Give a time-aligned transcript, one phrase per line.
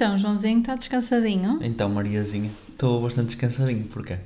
[0.00, 1.58] Então, Joãozinho está descansadinho?
[1.60, 4.16] Então, Mariazinha, estou bastante descansadinho, porquê?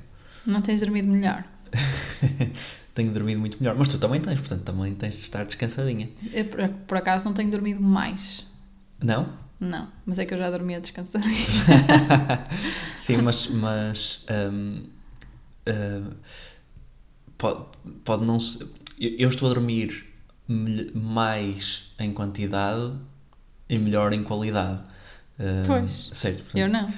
[0.45, 1.43] Não tens dormido melhor?
[2.95, 6.09] tenho dormido muito melhor, mas tu também tens, portanto também tens de estar descansadinha.
[6.31, 8.45] Eu, por, por acaso, não tenho dormido mais.
[9.03, 9.33] Não?
[9.59, 11.35] Não, mas é que eu já dormia descansadinha.
[12.97, 14.81] Sim, mas, mas um,
[15.69, 16.15] uh,
[17.37, 17.65] pode,
[18.05, 18.65] pode não ser.
[18.97, 20.05] Eu, eu estou a dormir
[20.47, 22.93] mais em quantidade
[23.67, 24.94] e melhor em qualidade.
[25.39, 26.09] Uh, pois.
[26.09, 26.93] Portanto, eu não.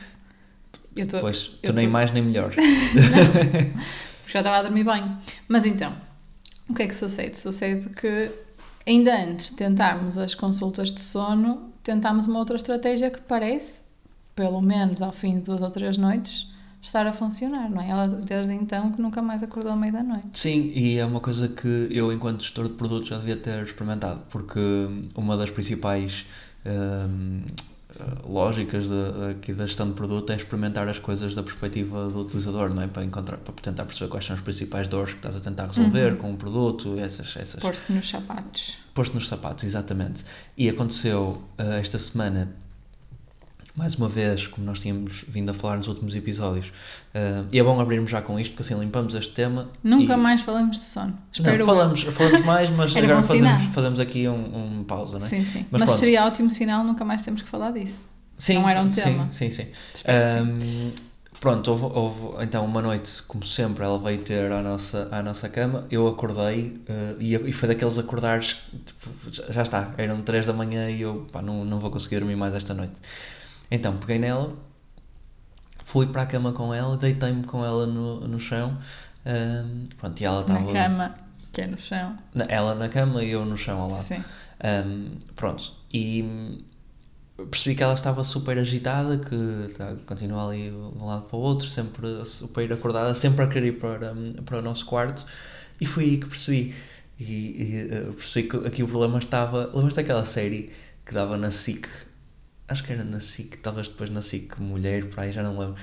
[0.95, 1.91] Eu tô, pois, tu nem tô...
[1.91, 2.51] mais nem melhor.
[4.21, 5.17] porque já estava a dormir bem.
[5.47, 5.95] Mas então,
[6.67, 7.39] o que é que sucede?
[7.39, 8.31] Sucede que
[8.85, 13.83] ainda antes de tentarmos as consultas de sono, tentámos uma outra estratégia que parece,
[14.35, 16.47] pelo menos ao fim de duas ou três noites,
[16.81, 17.89] estar a funcionar, não é?
[17.89, 20.29] Ela desde então que nunca mais acordou à meia da noite.
[20.33, 24.21] Sim, e é uma coisa que eu, enquanto gestor de produtos, já devia ter experimentado,
[24.29, 24.59] porque
[25.15, 26.25] uma das principais
[28.27, 32.73] lógicas de, aqui da gestão de produto é experimentar as coisas da perspectiva do utilizador,
[32.73, 32.87] não é?
[32.87, 36.13] Para, encontrar, para tentar perceber quais são as principais dores que estás a tentar resolver
[36.13, 36.17] uhum.
[36.17, 37.35] com o produto, essas...
[37.35, 37.59] essas...
[37.59, 38.77] Posto nos sapatos.
[38.93, 40.23] Posto nos sapatos, exatamente.
[40.57, 42.55] E aconteceu uh, esta semana
[43.77, 46.69] mais uma vez, como nós tínhamos vindo a falar nos últimos episódios,
[47.13, 49.69] uh, e é bom abrirmos já com isto, porque assim limpamos este tema.
[49.83, 50.17] Nunca e...
[50.17, 51.15] mais falamos de sono.
[51.31, 55.29] Espero não, falamos, falamos mais, mas agora fazemos, fazemos aqui um, um pausa, não é?
[55.29, 55.65] Sim, sim.
[55.69, 58.09] Mas, mas seria ótimo sinal, nunca mais temos que falar disso.
[58.35, 59.27] Sim, não era um tema.
[59.29, 60.03] Sim, sim, sim.
[60.41, 60.91] Um,
[61.39, 65.47] pronto, houve, houve, então uma noite, como sempre, ela veio ter à nossa, à nossa
[65.49, 70.53] cama, eu acordei uh, e, e, foi daqueles acordares, tipo, já está, eram 3 da
[70.53, 72.93] manhã e eu pá, não, não vou conseguir dormir mais esta noite.
[73.69, 74.55] Então peguei nela,
[75.83, 78.77] fui para a cama com ela, deitei-me com ela no, no chão.
[79.25, 80.59] Um, pronto, e ela estava.
[80.61, 81.15] Na cama,
[81.51, 82.17] que é no chão.
[82.33, 84.05] Na, ela na cama e eu no chão ao lado.
[84.05, 84.23] Sim.
[84.63, 86.63] Um, pronto, e
[87.49, 91.39] percebi que ela estava super agitada, que tá, continua ali de um lado para o
[91.39, 94.13] outro, sempre super acordada, sempre a querer ir para,
[94.45, 95.25] para o nosso quarto.
[95.79, 96.73] E foi aí que percebi.
[97.19, 99.69] E, e uh, percebi que aqui o problema estava.
[99.73, 100.71] Lembras daquela série
[101.05, 101.87] que dava na SIC
[102.67, 105.75] acho que era na SIC, talvez depois na SIC Mulher, para aí já não lembro,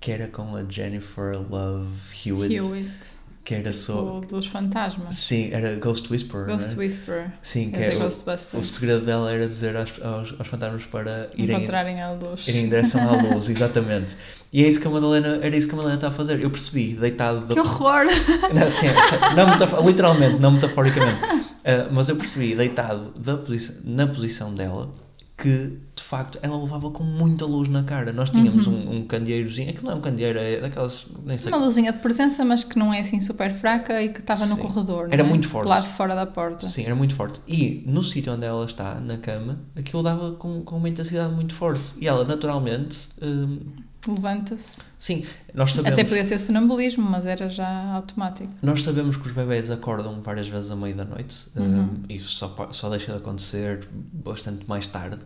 [0.00, 1.90] que era com a Jennifer Love
[2.24, 2.54] Hewitt.
[2.54, 3.20] Hewitt.
[3.42, 4.20] Que era tipo, só.
[4.20, 5.16] dos fantasmas.
[5.16, 6.46] Sim, era Ghost Whisperer.
[6.46, 6.76] Ghost né?
[6.76, 7.32] Whisperer.
[7.42, 7.96] Sim, que era.
[7.98, 11.56] O, o segredo dela era dizer aos, aos, aos fantasmas para irem.
[11.56, 12.46] Encontrarem a luz.
[12.46, 14.14] Irem em direção à luz, exatamente.
[14.52, 16.40] E é isso que a Madalena, era isso que a Madalena está a fazer.
[16.40, 17.46] Eu percebi, deitado.
[17.46, 17.54] Da...
[17.54, 18.04] Que horror!
[18.54, 18.86] Não, sim,
[19.34, 19.74] não metaf...
[19.84, 21.22] literalmente, não metaforicamente.
[21.24, 24.92] Uh, mas eu percebi, deitado da posição, na posição dela,
[25.40, 28.12] que de facto ela levava com muita luz na cara.
[28.12, 28.74] Nós tínhamos uhum.
[28.74, 31.06] um, um candeeirozinho, que não é um candeeiro, é daquelas.
[31.24, 31.50] Nem sei.
[31.50, 34.58] Uma luzinha de presença, mas que não é assim super fraca e que estava no
[34.58, 35.08] corredor.
[35.10, 35.24] Era é?
[35.24, 35.68] muito forte.
[35.68, 36.66] Lá de fora da porta.
[36.66, 37.40] Sim, era muito forte.
[37.48, 41.54] E no sítio onde ela está, na cama, aquilo dava com, com uma intensidade muito
[41.54, 41.94] forte.
[41.98, 43.08] E ela, naturalmente.
[43.22, 43.60] Hum,
[44.06, 44.78] Levanta-se.
[44.98, 45.24] Sim,
[45.54, 45.98] nós sabemos.
[45.98, 48.52] Até podia ser sonambulismo, mas era já automático.
[48.62, 51.48] Nós sabemos que os bebés acordam várias vezes à meia da noite.
[51.54, 51.80] Uhum.
[51.82, 55.20] Um, isso só, só deixa de acontecer bastante mais tarde.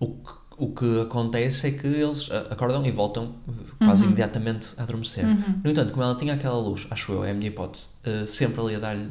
[0.00, 3.34] O que, o que acontece é que eles acordam e voltam
[3.78, 4.10] quase uhum.
[4.10, 5.24] imediatamente a adormecer.
[5.24, 5.60] Uhum.
[5.62, 8.60] No entanto, como ela tinha aquela luz, acho eu, é a minha hipótese, uh, sempre
[8.60, 9.10] ali a dar-lhe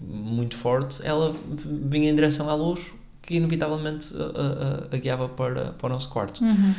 [0.00, 1.34] muito forte, ela
[1.88, 2.80] vinha em direção à luz
[3.22, 6.42] que inevitavelmente a, a, a guiava para, para o nosso quarto.
[6.42, 6.74] Uhum.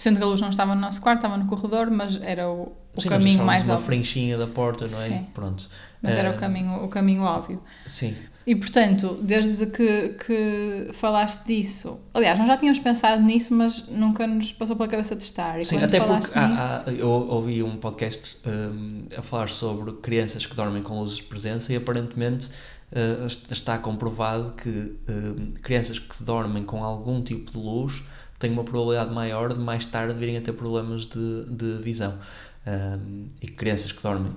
[0.00, 2.72] Sendo que a luz não estava no nosso quarto, estava no corredor, mas era o,
[2.96, 3.86] o Sim, caminho mais uma óbvio.
[3.86, 5.08] frenchinha da porta, não é?
[5.08, 5.26] Sim.
[5.34, 5.68] Pronto.
[6.00, 7.62] Mas era o caminho, o caminho óbvio.
[7.84, 8.16] Sim.
[8.46, 14.26] E portanto, desde que, que falaste disso, aliás, nós já tínhamos pensado nisso, mas nunca
[14.26, 15.60] nos passou pela cabeça testar.
[15.60, 20.46] E Sim, até porque há, há, eu ouvi um podcast um, a falar sobre crianças
[20.46, 26.24] que dormem com luzes de presença e aparentemente uh, está comprovado que uh, crianças que
[26.24, 28.02] dormem com algum tipo de luz
[28.40, 32.18] têm uma probabilidade maior de mais tarde virem a ter problemas de, de visão.
[32.66, 34.32] Um, e crianças que dormem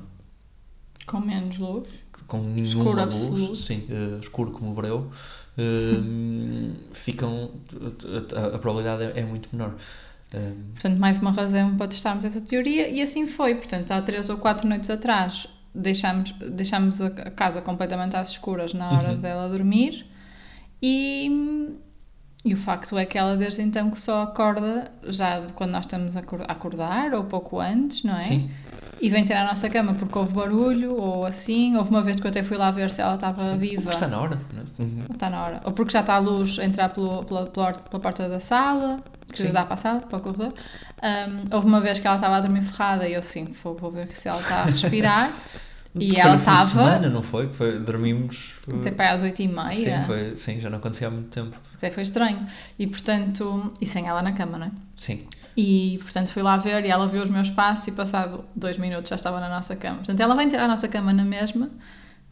[1.06, 1.90] com menos luz,
[2.28, 3.56] com nenhuma escuro luz, absoluto.
[3.56, 5.12] sim, uh, escuro como o breu,
[5.58, 7.52] uh, ficam
[8.36, 9.76] a, a, probabilidade é, é muito menor.
[10.34, 13.56] Uh, portanto, mais uma razão para testarmos essa teoria e assim foi.
[13.56, 18.92] Portanto, há três ou quatro noites atrás deixámos, deixámos a casa completamente às escuras na
[18.92, 19.20] hora uhum.
[19.20, 20.06] dela dormir
[20.82, 21.76] e
[22.46, 26.18] e o facto é que ela desde então que só acorda já quando nós estamos
[26.18, 28.22] a acordar ou pouco antes, não é?
[28.24, 28.52] Sim.
[29.00, 31.76] E vem ter à nossa cama porque houve barulho ou assim.
[31.76, 33.82] Houve uma vez que eu até fui lá ver se ela estava viva.
[33.82, 34.66] Porque está na hora, não é?
[34.80, 35.00] Uhum.
[35.14, 35.62] Está na hora.
[35.64, 39.00] Ou porque já está a luz a entrar pelo, pela, pela, pela porta da sala,
[39.32, 39.52] que Sim.
[39.52, 40.54] dá para a sala, para o corredor.
[41.02, 43.92] Um, houve uma vez que ela estava a dormir ferrada e eu sim, vou, vou
[43.92, 45.34] ver se ela está a respirar.
[45.96, 46.66] E Foi ela estava.
[46.66, 47.48] semana, não foi?
[47.48, 48.54] Que foi dormimos.
[48.68, 49.72] Até para às 8h30.
[49.72, 51.56] Sim, foi, sim, já não acontecia há muito tempo.
[51.76, 52.46] Até foi estranho.
[52.80, 53.74] E portanto.
[53.80, 54.72] E sem ela na cama, não é?
[54.98, 55.28] Sim.
[55.56, 59.10] E portanto fui lá ver e ela viu os meus passos e passado dois minutos
[59.10, 59.98] já estava na nossa cama.
[59.98, 61.70] Portanto ela vai ter a nossa cama na mesma,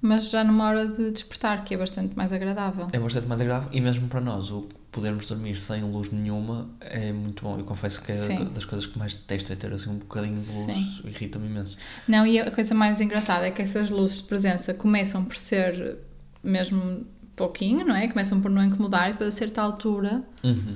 [0.02, 2.88] mas já numa hora de despertar, que é bastante mais agradável.
[2.92, 7.11] É bastante mais agradável e mesmo para nós, o podermos dormir sem luz nenhuma é
[7.13, 7.57] muito bom.
[7.57, 10.51] Eu confesso que é das coisas que mais detesto é ter assim um bocadinho de
[10.51, 11.77] luz, irrita-me imenso.
[12.07, 15.97] Não, e a coisa mais engraçada é que essas luzes de presença começam por ser
[16.43, 17.05] mesmo
[17.35, 18.07] pouquinho, não é?
[18.07, 20.75] Começam por não incomodar e depois a certa altura Uhum.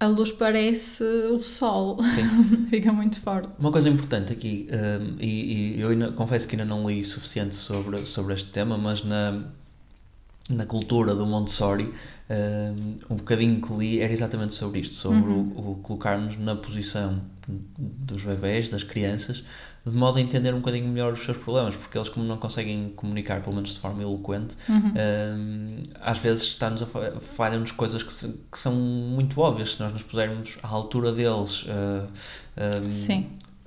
[0.00, 1.96] a luz parece o sol.
[2.02, 2.24] Sim.
[2.68, 3.48] Fica muito forte.
[3.58, 7.54] Uma coisa importante aqui, hum, e, e eu ainda- confesso que ainda não li suficiente
[7.54, 9.44] sobre, sobre este tema, mas na,
[10.50, 11.94] na cultura do Montessori,
[13.10, 15.52] um bocadinho que li era exatamente sobre isto, sobre Uhum.
[15.56, 19.44] o, o colocar-nos na posição dos bebés, das crianças,
[19.86, 22.90] de modo a entender um bocadinho melhor os seus problemas, porque eles como não conseguem
[22.96, 24.92] comunicar, pelo menos de forma eloquente, Uhum.
[24.96, 29.80] hum, às vezes está-nos a fa- falham-nos coisas que, se- que são muito óbvias se
[29.80, 31.64] nós nos pusermos à altura deles.
[31.64, 32.08] uh,
[32.82, 33.26] hum, Sim.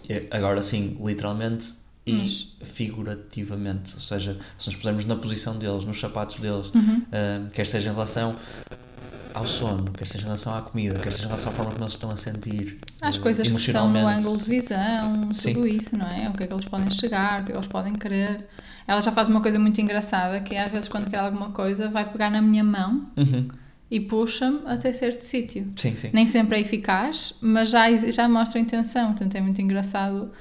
[0.09, 1.73] é, Agora sim, literalmente
[2.07, 3.93] e Mas- figurativamente.
[3.95, 7.01] Ou seja, se nos pusermos na posição deles, nos sapatos deles, Uhum.
[7.03, 8.35] hum, quer seja em relação
[9.33, 11.83] ao sono, quer seja em relação à comida, quer seja em relação à forma como
[11.83, 12.79] eles estão a sentir.
[13.01, 15.53] As eh, coisas que estão no ângulo de visão, Sim.
[15.53, 16.29] tudo isso, não é?
[16.29, 18.47] O que é que eles podem chegar, o que que eles podem querer.
[18.87, 21.89] Ela já faz uma coisa muito engraçada, que é às vezes quando quer alguma coisa,
[21.89, 23.47] vai pegar na minha mão Uhum.
[23.91, 25.71] e puxa-me até certo sítio.
[25.75, 26.09] Sim, sim.
[26.13, 30.31] Nem sempre é eficaz, mas já, já mostra intenção, portanto é muito engraçado.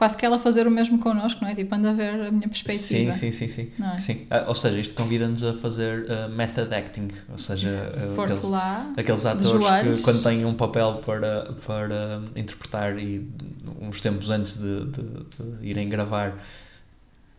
[0.00, 1.54] Quase que ela fazer o mesmo connosco, não é?
[1.54, 3.12] Tipo, anda a ver a minha perspectiva.
[3.12, 3.84] Sim, sim, sim, sim.
[3.84, 3.98] É?
[3.98, 4.26] sim.
[4.30, 8.94] Ah, ou seja, isto convida-nos a fazer uh, method acting, ou seja, uh, aqueles, lá,
[8.96, 13.30] aqueles atores que quando têm um papel para, para interpretar e
[13.78, 16.38] uns tempos antes de, de- de irem gravar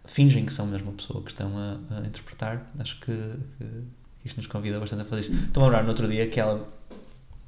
[0.05, 2.71] fingem que são a pessoa que estão a, a interpretar.
[2.77, 3.11] Acho que,
[3.57, 3.65] que
[4.23, 5.33] isto nos convida bastante a fazer isso.
[5.33, 6.67] Estou a lembrar no outro dia que ela.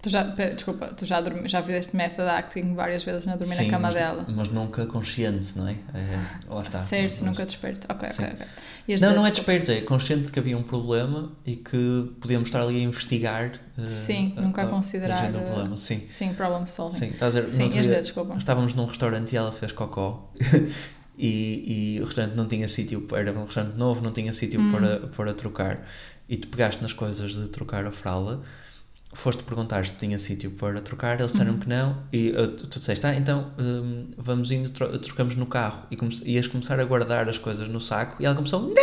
[0.03, 3.63] Tu já, desculpa, tu já, dormi, já fizeste method acting várias vezes na dormir Sim,
[3.67, 4.25] na cama mas, dela.
[4.27, 5.77] mas nunca consciente, não é?
[5.93, 6.83] é lá está.
[6.83, 7.87] certo, Mas- nunca desperto.
[7.89, 8.23] Ok, Sim.
[8.23, 8.45] ok, ok.
[8.45, 12.49] Não, dizer, não é desperto, é consciente de que havia um problema e que podíamos
[12.49, 13.53] estar ali a investigar.
[13.77, 15.77] eh, Sim, nunca a considerar, origem do eh, problema.
[15.77, 16.97] Sim, Sim, problem solving.
[16.97, 17.09] sim.
[17.11, 18.35] Estás a dizer, Sim, dizer, desculpa.
[18.37, 20.33] estávamos num restaurante e ela fez cocó
[21.17, 24.59] e, e o restaurante não tinha sítio, para- era um restaurante novo, não tinha sítio
[24.59, 24.69] Hum.
[24.69, 25.87] para, para trocar.
[26.27, 28.41] E tu pegaste nas coisas de trocar a fralda,
[29.13, 31.59] foste perguntar se tinha sítio para trocar, eles disseram Uhum.
[31.59, 35.83] que não, e uh, tu disseste, ah, então hum, vamos indo, tro- trocamos no carro.
[35.91, 38.73] E come ias começar a guardar as coisas no saco e ela começou, "Não,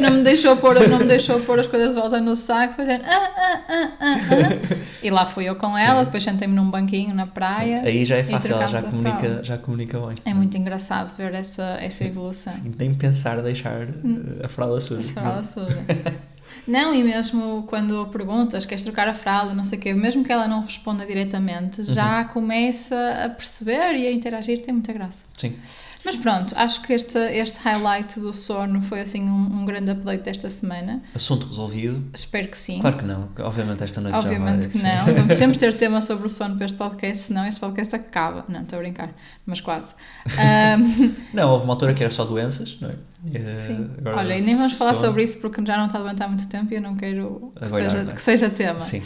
[0.00, 3.04] Não me deixou pôr, não me deixou pôr as coisas de volta no saco, fazendo
[3.04, 4.80] ah, ah, ah, ah, ah.
[5.02, 5.80] E lá fui eu com Sim.
[5.80, 7.80] ela, depois sentei-me num banquinho na praia.
[7.80, 10.14] Sim, Aí já é fácil, ela já a comunica, já comunica bem.
[10.26, 12.52] É muito engraçado ver essa, essa evolução.
[12.64, 14.36] E Nem pensar deixar Hum.
[14.40, 15.00] uh, a fralda suja.
[15.00, 15.84] Essa fralda suja.
[16.66, 20.32] Não, e mesmo quando perguntas, queres trocar a fralda, não sei o quê, mesmo que
[20.32, 25.24] ela não responda diretamente, já começa a perceber e a interagir, tem muita graça.
[25.36, 25.56] Sim.
[26.04, 30.22] Mas pronto, acho que este, este highlight do sono foi assim um, um grande update
[30.24, 31.02] desta semana.
[31.14, 32.02] Assunto resolvido.
[32.14, 32.80] Espero que sim.
[32.80, 33.28] Claro que não.
[33.38, 34.96] Obviamente esta noite Obviamente já que vai.
[34.96, 35.14] não.
[35.14, 38.44] Vamos sempre ter tema sobre o sono para este podcast, senão este podcast acaba.
[38.48, 39.10] Não, estou a brincar,
[39.44, 39.94] mas quase.
[40.38, 42.94] Ahm, Não, houve uma altura que era só doenças, não é?
[43.34, 43.90] Eh, sim.
[43.98, 45.06] agora Olha, e nem vamos falar sono.
[45.08, 47.64] sobre isso porque já não está a aguentar muito tempo e eu não quero que,
[47.64, 48.80] Agora, seja, não que seja tema.
[48.80, 49.02] Sim.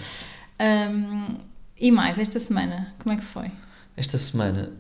[0.59, 1.39] Ahm,
[1.81, 3.51] e mais, esta semana, como é que foi?
[3.97, 4.71] Esta semana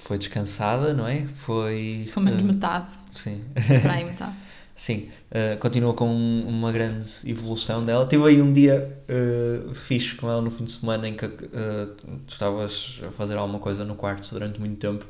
[0.00, 1.26] foi descansada, não é?
[1.36, 2.08] Foi.
[2.12, 3.44] Pelo menos eh, metade, Sim.
[3.82, 4.34] para aí metade.
[4.76, 8.06] Sim, uh, continua com uma grande evolução dela.
[8.06, 11.86] Tive aí um dia uh, fixe com ela no fim de semana em que uh,
[12.26, 15.06] tu estavas a fazer alguma coisa no quarto durante muito tempo.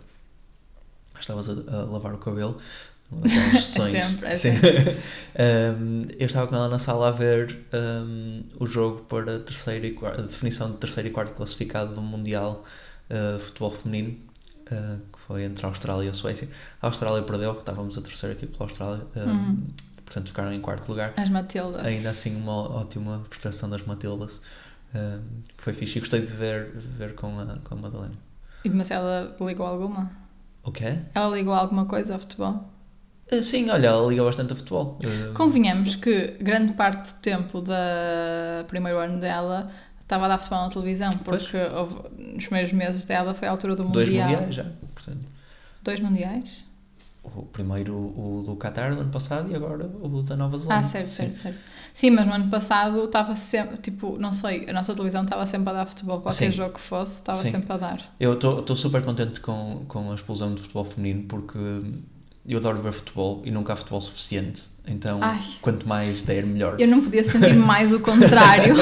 [1.18, 2.58] Estavas a, a lavar o cabelo.
[3.52, 3.92] sessões.
[3.92, 4.50] sempre, é Sim.
[5.80, 9.92] Um, eu estava com ela na sala a ver um, o jogo para terceiro e
[9.92, 12.64] quarto, a definição de terceiro e quarto classificado do Mundial
[13.10, 14.16] uh, Futebol Feminino.
[14.70, 16.48] Uh, que foi entre a Austrália e a Suécia.
[16.80, 19.66] A Austrália perdeu, estávamos a torcer aqui pela Austrália, um, Uhum.
[20.04, 21.12] portanto ficaram em quarto lugar.
[21.16, 21.84] As Matildas.
[21.84, 24.40] Ainda assim, uma ótima prestação das Matildas.
[24.94, 25.20] Um,
[25.58, 28.14] foi fixe e gostei de ver, ver com, a, com a Madalena.
[28.64, 30.10] E Mas ela ligou alguma?
[30.62, 30.98] O quê?
[31.14, 32.72] Ela ligou alguma coisa ao futebol?
[33.30, 34.98] Uh, sim, olha, ela liga bastante a futebol.
[35.04, 37.72] Uh, Convenhamos que grande parte do tempo do
[38.68, 39.70] primeiro ano dela
[40.06, 43.74] estava a dar futebol na televisão, porque houve- nos primeiros meses dela foi a altura
[43.74, 44.28] do dois Mundial.
[44.30, 44.64] mundiais já.
[44.94, 45.18] Portanto,
[45.82, 46.64] Dois mundiais?
[47.24, 50.88] o primeiro o do Qatar no ano passado e agora o da Nova Ah, Zelândia.
[50.88, 51.14] certo, Sim.
[51.30, 51.58] certo, certo.
[51.92, 55.70] Sim, mas no ano passado estava sempre, tipo, não sei, a nossa televisão estava sempre
[55.70, 56.56] a dar futebol, qualquer Sim.
[56.56, 58.00] jogo que fosse, estava sempre a dar.
[58.20, 61.58] Eu estou super contente com, com a explosão de futebol feminino porque
[62.48, 64.62] eu adoro ver futebol e nunca há futebol suficiente.
[64.86, 65.40] Então, Ai.
[65.60, 66.80] quanto mais der, melhor.
[66.80, 68.74] Eu não podia sentir mais o contrário.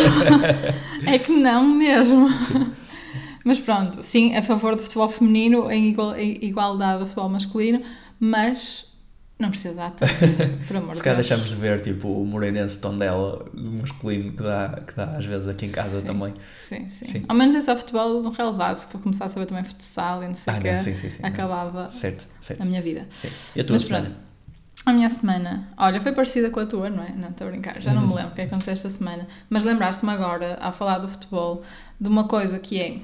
[1.06, 2.28] é que não mesmo.
[3.44, 5.94] Mas pronto, sim, a favor do futebol feminino em
[6.42, 7.83] igualdade do futebol masculino,
[8.18, 8.87] mas
[9.44, 10.12] não precisa dar tanto,
[10.66, 11.28] por amor Se calhar Deus.
[11.28, 15.66] deixamos de ver tipo, o Moreirense Tondela masculino que dá, que dá às vezes aqui
[15.66, 16.06] em casa Sim.
[16.06, 16.34] também.
[16.54, 17.24] Sim, sim, Sim.
[17.28, 18.76] Ao menos é só futebol no relevado.
[18.76, 20.94] Se for começar a saber também futsal e não sei o Ah, que, não, sim,
[20.96, 22.62] sim, acabava Certo, certo.
[22.62, 23.06] a minha vida.
[23.14, 23.28] Sim.
[23.56, 24.04] E a tua Mas semana?
[24.06, 24.24] pronto.
[24.86, 27.08] A minha semana, olha, foi parecida com a tua, não é?
[27.16, 28.08] Não, estou a brincar, já não Uhum.
[28.08, 29.26] me lembro o que é que aconteceu esta semana.
[29.48, 31.62] Mas lembraste-me agora, ao falar do futebol,
[31.98, 32.98] de uma coisa que é.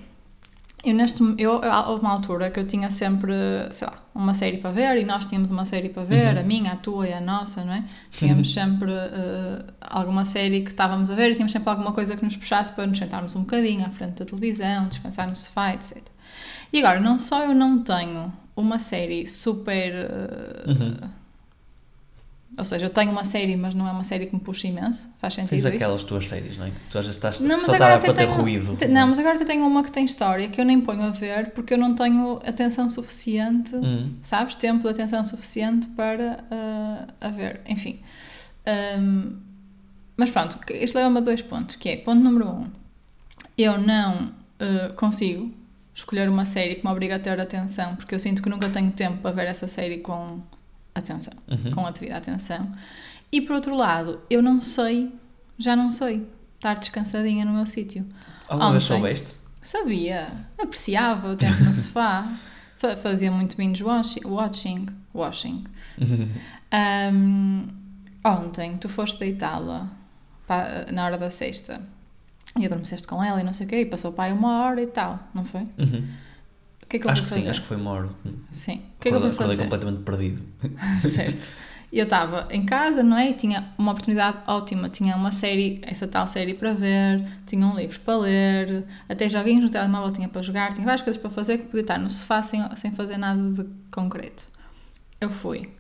[0.83, 3.33] Eu, neste, eu, houve uma altura que eu tinha sempre,
[3.71, 6.41] sei lá, uma série para ver e nós tínhamos uma série para ver, Uhum.
[6.41, 7.85] a minha, a tua e a nossa, não é?
[8.11, 12.25] Tínhamos sempre eh, alguma série que estávamos a ver e tínhamos sempre alguma coisa que
[12.25, 15.99] nos puxasse para nos sentarmos um bocadinho à frente da televisão, descansar no sofá, etc.
[16.73, 19.93] E agora, não só eu não tenho uma série super.
[19.95, 20.97] eh, Uhum.
[22.61, 25.09] Ou seja, eu tenho uma série, mas não é uma série que me puxa imenso.
[25.19, 25.75] Faz sentido Tens isto?
[25.75, 26.73] aquelas tuas séries, não é?
[26.91, 28.77] Tu às vezes estás Não, só até para ter tenho, ruído.
[28.77, 31.11] te- Não, mas agora até tenho uma que tem história que eu nem ponho a
[31.11, 34.13] ver porque eu não tenho atenção suficiente, Hum.
[34.23, 34.55] sabes?
[34.57, 37.61] Tempo de atenção suficiente para ah, a ver.
[37.67, 38.01] Enfim.
[38.67, 39.37] Ahm,
[40.17, 42.67] mas pronto, isto leva-me a dois pontos, que é, ponto número um,
[43.57, 45.51] eu não ah, consigo
[45.95, 48.91] escolher uma série que me obriga a ter atenção, porque eu sinto que nunca tenho
[48.93, 50.41] tempo para ver essa série com
[50.95, 51.71] atenção, Uhum.
[51.73, 52.71] com a devida atenção.
[53.33, 55.13] E por outro lado, eu não sei,
[55.59, 58.05] já não sei, estar descansadinha no meu sítio.
[58.49, 59.37] Alguma vez soubeste?
[59.63, 60.29] Sabia,
[60.59, 62.33] apreciava o tempo no sofá,
[62.77, 65.65] fa- fazia muito binge watching, watching, watching.
[66.73, 67.69] Ahm,
[68.25, 69.89] ontem, tu foste deitá-la
[70.93, 71.81] na hora da sexta
[72.59, 74.83] e adormeceste com ela e não sei o quê, e passou para aí uma hora
[74.83, 75.61] e tal, não foi?
[75.79, 76.09] Uhum.
[76.91, 77.43] Que é que eu Acho que fazer?
[77.43, 78.11] sim, acho que foi uma hora.
[78.51, 78.79] Sim.
[78.97, 79.63] O que é que eu fui fazer?
[79.63, 80.43] completamente perdido.
[81.15, 81.53] certo.
[81.93, 83.31] E eu estava em casa, não é?
[83.31, 84.89] E tinha uma oportunidade ótima.
[84.89, 89.65] Tinha uma série, essa tal série para ver, tinha um livro para ler, até joguinhos
[89.65, 92.43] no telemóvel tinha para jogar, tinha várias coisas para fazer que podia estar no sofá
[92.43, 94.49] sem, sem fazer nada de concreto.
[95.21, 95.71] Eu fui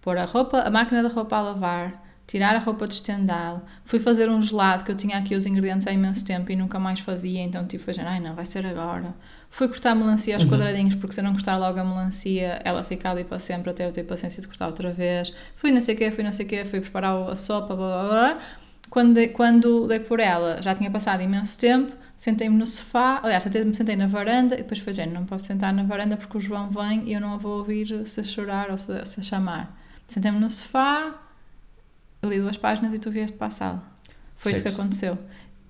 [0.00, 3.98] pôr a roupa, a máquina da roupa a lavar, tirar a roupa de estendal, fui
[3.98, 7.00] fazer um gelado que eu tinha aqui os ingredientes há imenso tempo e nunca mais
[7.00, 9.14] fazia, então tipo, foi, ai não, vai ser agora.
[9.50, 10.50] Fui cortar a melancia aos Uhum.
[10.50, 13.86] quadradinhos, porque se eu não cortar logo a melancia, ela fica ali para sempre até
[13.86, 15.32] eu ter paciência de cortar outra vez.
[15.56, 18.02] Fui não sei o quê, fui não sei o quê, fui preparar a sopa, blá
[18.02, 18.38] blá blá.
[18.90, 23.46] Quando dei, quando dei por ela, já tinha passado imenso tempo, sentei-me no sofá, aliás,
[23.46, 26.38] até me sentei na varanda e depois foi género, não posso sentar na varanda porque
[26.38, 29.78] o João vem e eu não a vou ouvir se chorar ou se, se chamar.
[30.06, 31.14] Sentei-me no sofá,
[32.24, 33.82] li duas páginas e tu vieste para a sala.
[34.36, 35.18] Foi isso que aconteceu.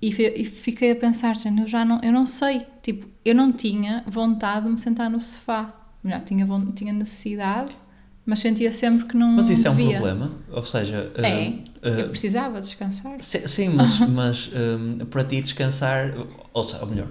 [0.01, 3.53] E, e fiquei a pensar, género, eu já não, eu não sei, tipo, eu não
[3.53, 5.75] tinha vontade de me sentar no sofá.
[6.03, 7.77] Melhor, tinha, tinha necessidade,
[8.25, 9.97] mas sentia sempre que não Mas isso é um devia.
[9.97, 10.31] problema?
[10.51, 11.49] Ou seja, É,
[11.89, 13.17] uh, eu precisava descansar.
[13.21, 16.15] Si- Sim, mas, mas hum, para ti descansar,
[16.53, 17.09] ou seja, ou melhor,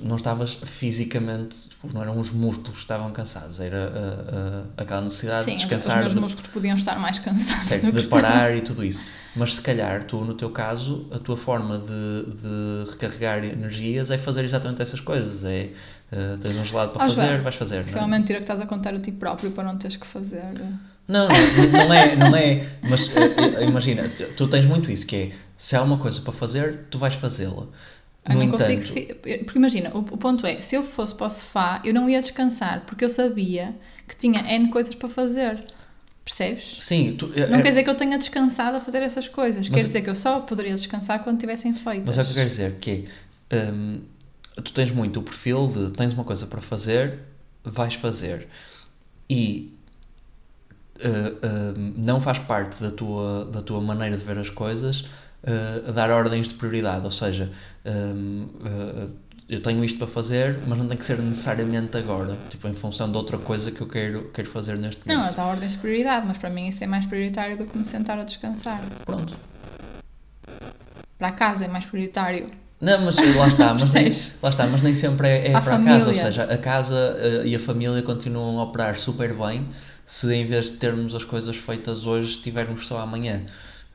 [0.00, 5.02] não estavas fisicamente, tipo, não eram os músculos que estavam cansados, era a, a- aquela
[5.02, 8.54] necessidade Sim, de os descansar, meus de, músculos podiam estar mais cansados certo, de parar
[8.56, 9.02] e tudo isso.
[9.34, 12.32] Mas se calhar tu, no teu caso, a tua forma de,
[12.86, 15.44] de recarregar energias é fazer exatamente essas coisas.
[15.44, 15.70] É
[16.10, 17.84] uh, tens um gelado para Oh, fazer, vais fazer.
[17.84, 20.06] Isso é uma mentira que estás a contar a ti próprio para não teres que
[20.06, 20.42] fazer.
[21.06, 22.66] Não, não, não é, não é.
[22.82, 23.10] Mas
[23.68, 27.14] imagina, tu tens muito isso, que é se há uma coisa para fazer, tu vais
[27.14, 27.66] fazê-la.
[28.28, 28.82] Eu não consigo.
[28.82, 29.14] fi-
[29.44, 32.20] Porque imagina, o, o ponto é: se eu fosse para o sofá, eu não ia
[32.22, 33.74] descansar, porque eu sabia
[34.08, 35.64] que tinha N coisas para fazer.
[36.24, 36.78] Percebes?
[36.80, 39.68] sim, tu, é- Não é- quer dizer que eu tenha descansado a fazer essas coisas.
[39.68, 42.02] Mas- Quer dizer que eu só poderia descansar quando tivessem feitas.
[42.04, 43.04] mas é o que eu quero dizer, que
[43.52, 44.00] hum,
[44.56, 47.20] tu tens muito o perfil de tens uma coisa para fazer,
[47.62, 48.48] vais fazer.
[49.30, 49.72] E
[50.98, 51.34] eh,
[51.76, 55.04] hum, não faz parte da tua, da tua maneira de ver as coisas
[55.46, 57.04] eh, dar ordens de prioridade.
[57.04, 57.50] Ou seja,
[57.84, 59.06] hum, eh,
[59.48, 63.10] eu tenho isto para fazer, mas não tem que ser necessariamente agora, tipo em função
[63.10, 65.34] de outra coisa que eu quero, quero fazer neste Não, momento.
[65.38, 67.84] ela dá ordens de prioridade, mas para mim isso é mais prioritário do que me
[67.84, 68.80] sentar a descansar.
[69.04, 69.34] Pronto.
[71.18, 72.50] Para a casa é mais prioritário.
[72.80, 74.12] Não, mas lá está, mas nem,
[74.42, 76.24] lá está, mas nem sempre é, é para a casa, ou família.
[76.24, 79.66] seja, a casa eh, e a família continuam a operar super bem
[80.04, 83.42] se em vez de termos as coisas feitas hoje, tivermos só amanhã.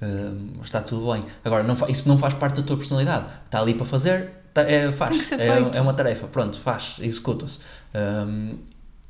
[0.02, 0.32] Eh,
[0.64, 1.26] está tudo bem.
[1.46, 3.26] Agora, não isso não faz parte da tua personalidade.
[3.46, 5.32] Está ali para fazer, tá- é, faz.
[5.34, 7.60] É, é uma tarefa, pronto, faz, executa-se.
[7.94, 8.56] Um,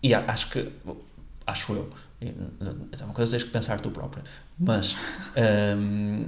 [0.04, 0.70] e acho que,
[1.48, 1.90] acho eu,
[2.22, 4.24] É uma coisa que tens que pensar tu própria.
[4.60, 4.96] Mas
[5.78, 6.26] um,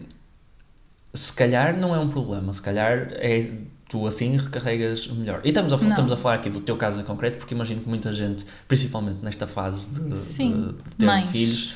[1.14, 3.52] se calhar não é um problema, se calhar é
[3.90, 5.42] tu assim recarregas melhor.
[5.44, 7.90] E estamos a, estamos a falar aqui do teu caso em concreto, porque imagino que
[7.90, 11.30] muita gente, principalmente nesta fase de, Sim, de ter mães.
[11.30, 11.74] filhos,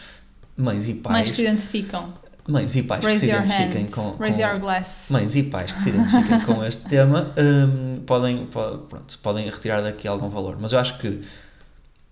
[0.56, 1.28] mães e pais.
[1.28, 2.14] Mães se identificam.
[2.48, 3.92] Mães e pais Raise que se identifiquem hand.
[3.92, 4.16] com,
[5.10, 9.82] mães e pais que se identifiquem com este tema hum, podem, po- pronto, podem retirar
[9.82, 10.58] daqui algum valor.
[10.60, 11.22] Mas eu acho que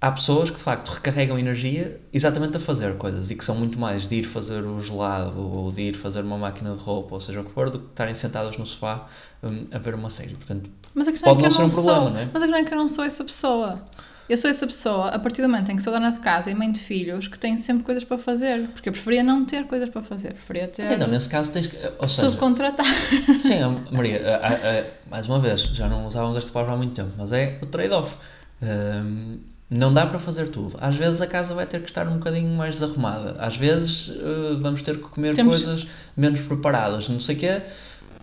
[0.02, 3.80] há pessoas que de facto recarregam energia exatamente a fazer coisas e que são muito
[3.80, 7.22] mais de ir fazer o gelado ou de ir fazer uma máquina de roupa, ou
[7.22, 9.08] seja o que for, do que estarem sentadas no sofá
[9.44, 10.36] hum, a ver uma série.
[10.36, 12.12] Portanto, Mas a questão Pode é que não eu ser não um problema, sou.
[12.12, 12.30] não é?
[12.34, 13.80] Mas a questão é que eu não sou essa pessoa.
[14.28, 16.56] Eu sou essa pessoa a partir do momento em que sou dona de casa e
[16.56, 18.68] mãe de filhos que tem sempre coisas para fazer.
[18.70, 20.34] Porque eu preferia não ter coisas para fazer.
[20.34, 20.82] Preferia ter.
[20.84, 21.78] mas então, nesse caso tens que.
[22.00, 22.86] Ou seja, subcontratar.
[23.38, 23.60] Sim,
[23.92, 27.12] Maria, a- a- a- mais uma vez, já não usávamos esta palavra há muito tempo,
[27.18, 28.16] mas é o trade-off.
[28.64, 29.38] Hum,
[29.70, 30.78] não dá para fazer tudo.
[30.80, 33.36] Às vezes a casa vai ter que estar um bocadinho mais desarrumada.
[33.40, 37.62] Às vezes uh, vamos ter que comer Temos- coisas menos preparadas, não sei o quê.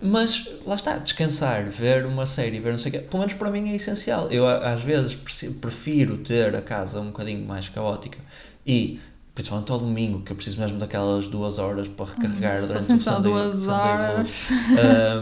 [0.03, 3.49] Mas lá está, descansar, ver uma série, ver não sei o quê, pelo menos para
[3.49, 4.29] mim é essencial.
[4.29, 5.15] Eu às vezes
[5.61, 8.19] prefiro ter a casa um bocadinho mais caótica
[8.67, 8.99] e,
[9.33, 12.99] principalmente ao domingo, que eu preciso mesmo daquelas duas horas para recarregar Se durante o
[12.99, 14.47] Sunday, duas Sunday horas.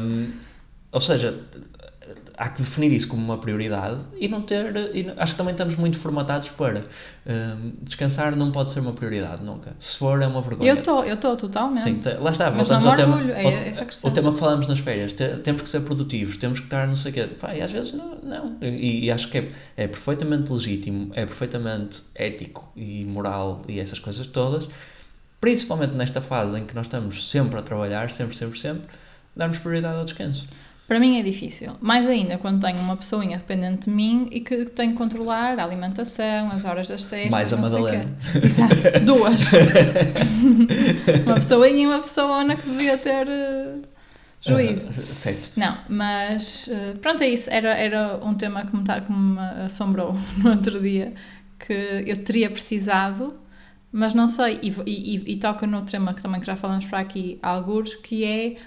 [0.02, 0.32] Um,
[0.92, 1.40] ou seja,
[2.42, 4.76] há que definir isso como uma prioridade e não ter.
[4.96, 6.86] E acho que também estamos muito formatados para
[7.28, 9.76] um, descansar não pode ser uma prioridade nunca.
[9.80, 10.72] Se for, é uma vergonha.
[10.72, 11.84] Eu estou, eu estou totalmente.
[11.84, 14.10] Sim, te- lá está, Mas voltamos não ao tema, orgulho, é essa questão.
[14.10, 16.96] o tema que falámos nas férias, te- temos que ser produtivos, temos que estar não
[16.96, 18.58] sei o quê, e às vezes não, não.
[18.60, 24.00] E, e acho que é, é perfeitamente legítimo, é perfeitamente ético e moral e essas
[24.00, 24.68] coisas todas,
[25.40, 28.88] principalmente nesta fase em que nós estamos sempre a trabalhar, sempre, sempre, sempre,
[29.36, 30.48] darmos prioridade ao descanso.
[30.92, 31.72] Para mim é difícil.
[31.80, 35.64] Mais ainda quando tenho uma pessoinha dependente de mim e que tenho que controlar a
[35.64, 37.32] alimentação, as horas das cestas.
[37.32, 38.18] Mais a não sei o Madalena.
[38.34, 38.40] quê.
[38.46, 39.40] Exato, duas.
[41.26, 43.76] uma pessoinha e uma pessoa que devia ter eh,
[44.46, 44.88] juízo.
[44.90, 45.52] Ah, certo.
[45.56, 47.50] Não, mas eh, pronto, é isso.
[47.50, 51.14] Era, era um tema que me, tá- que me assombrou no outro dia,
[51.58, 53.34] que eu teria precisado,
[53.94, 54.60] mas não sei.
[54.62, 57.96] E, e, e- e toca no tema que também que já falamos para aqui, alguns,
[57.96, 58.58] que é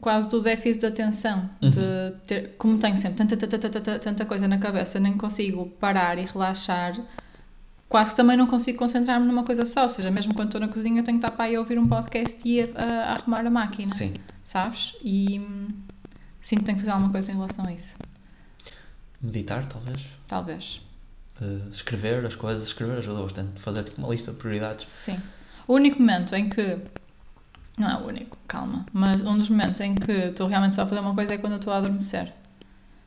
[0.00, 1.48] quase do déficit de atenção.
[1.60, 6.18] De ter, como tenho sempre tanta, tanta, tanta, tanta, coisa na cabeça, nem consigo parar
[6.18, 6.98] e relaxar.
[7.88, 11.02] Quase também não consigo concentrar-me numa coisa só, ou seja, mesmo quando estou na cozinha
[11.02, 13.50] tenho que estar para aí a ouvir um podcast e a, a- a arrumar a
[13.50, 14.14] máquina Sim.
[14.44, 14.94] sabes?
[15.02, 15.40] E
[16.40, 17.96] sinto que tenho que fazer alguma coisa em relação a isso.
[19.20, 20.04] Meditar, talvez.
[20.26, 20.80] Talvez.
[21.40, 23.60] Uh, escrever as coisas, escrever ajuda bastante.
[23.60, 24.86] Fazer tipo, uma lista de prioridades.
[24.88, 25.16] Sim.
[25.66, 26.78] O único momento em que.
[27.78, 28.84] Não é o único, calma.
[28.92, 31.56] Mas um dos momentos em que estou realmente só a fazer uma coisa é quando
[31.56, 32.32] estou a adormecer.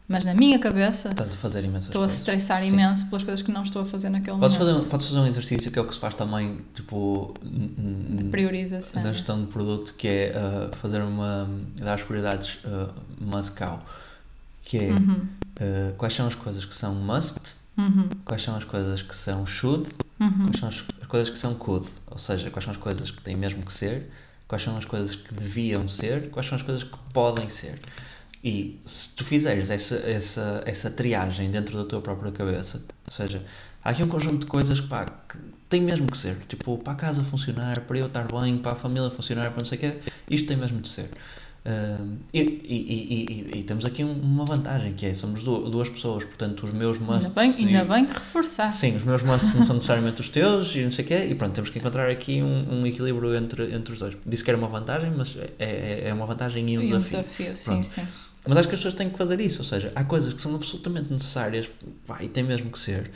[0.07, 2.19] Mas na minha cabeça Estás a fazer imensas estou a coisas.
[2.19, 2.67] estressar Sim.
[2.73, 4.75] imenso pelas coisas que não estou a fazer naquele Podes momento.
[4.77, 9.01] fazer, podes fazer um exercício que é o que se faz também, tipo, De priorização.
[9.01, 11.49] na gestão de produto, que é uh, fazer uma.
[11.77, 12.93] dar as prioridades uh.
[14.63, 15.27] Que é Uhum.
[15.59, 18.09] uh, quais são as coisas que são must, Uhum.
[18.25, 19.87] quais são as coisas que são should,
[20.19, 20.47] Uhum.
[20.47, 21.87] quais são as, as coisas que são could.
[22.07, 24.09] Ou seja, quais são as coisas que têm mesmo que ser,
[24.51, 27.79] quais são as coisas que deviam ser, quais são as coisas que podem ser.
[28.43, 33.41] E se tu fizeres essa, essa, essa triagem dentro da tua própria cabeça, ou seja,
[33.81, 35.37] há aqui um conjunto de coisas pá, que
[35.69, 36.35] tem mesmo que ser.
[36.49, 39.65] Tipo, para a casa funcionar, para eu estar bem, para a família funcionar, para não
[39.65, 41.09] sei o quê, isto tem mesmo de ser.
[41.63, 45.87] Ahm, e, e, e, e- temos aqui um- uma vantagem que é, somos du- duas
[45.89, 48.79] pessoas, portanto os meus Ainda musts bem, e- ainda bem que reforçaste.
[48.81, 51.35] Sim, os meus musts não são necessariamente os teus e não sei o quê, e
[51.35, 54.17] pronto, temos que encontrar aqui um, um equilíbrio entre, entre os dois.
[54.25, 56.99] Disse que era uma vantagem, mas é, é, é uma vantagem e um E um
[56.99, 57.19] desafio.
[57.19, 57.85] desafio, sim, Pronto.
[57.85, 58.07] sim.
[58.47, 60.55] Mas acho que as pessoas têm que fazer isso, ou seja, há coisas que são
[60.55, 61.69] absolutamente necessárias
[62.07, 63.11] pá, e tem mesmo que ser.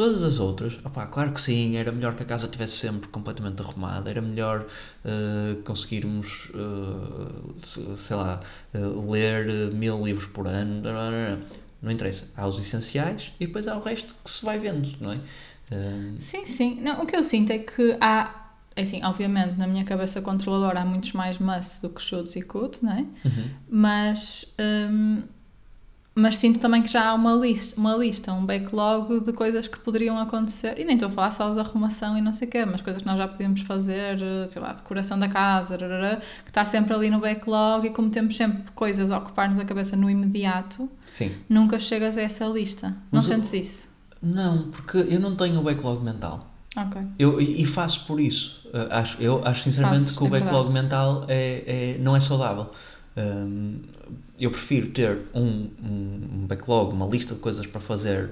[0.00, 3.60] Todas as outras, opá, claro que sim, era melhor que a casa estivesse sempre completamente
[3.60, 4.66] arrumada, era melhor
[5.04, 6.48] eh, conseguirmos,
[7.62, 8.40] se- sei lá,
[8.72, 11.38] eh, ler mil livros por ano, não, não, não,
[11.82, 11.90] não.
[11.92, 12.30] Interessa.
[12.34, 15.18] Há os essenciais e depois há o resto que se vai vendo, não é?
[16.18, 16.80] Sim, sim.
[16.80, 20.84] Não, o que eu sinto é que há, assim, obviamente, na minha cabeça controladora há
[20.86, 23.04] muitos mais must do que shoulds e could, não é?
[23.24, 23.50] uhum.
[23.68, 24.46] Mas,
[24.90, 25.22] hum,
[26.20, 29.78] mas sinto também que já há uma lista, uma lista, um backlog de coisas que
[29.78, 30.78] poderiam acontecer.
[30.78, 33.02] E nem estou a falar só de arrumação e não sei o quê, mas coisas
[33.02, 35.76] que nós já podíamos fazer, eh, sei lá, decoração da casa,
[36.44, 39.96] que está sempre ali no backlog e como temos sempre coisas a ocupar-nos a cabeça
[39.96, 41.32] no imediato, Sim.
[41.48, 42.88] nunca chegas a essa lista.
[43.10, 43.90] Não Mas sentes isso?
[44.22, 46.40] Não, porque eu não tenho o backlog mental.
[46.76, 47.00] Ok.
[47.18, 48.60] Eu, e faço por isso.
[48.66, 52.70] Uh, acho, eu acho sinceramente Fazes, que o backlog mental é, é- não é saudável.
[53.16, 53.80] Um,
[54.40, 55.40] eu prefiro ter um,
[55.82, 58.30] um- um backlog, uma lista de coisas para fazer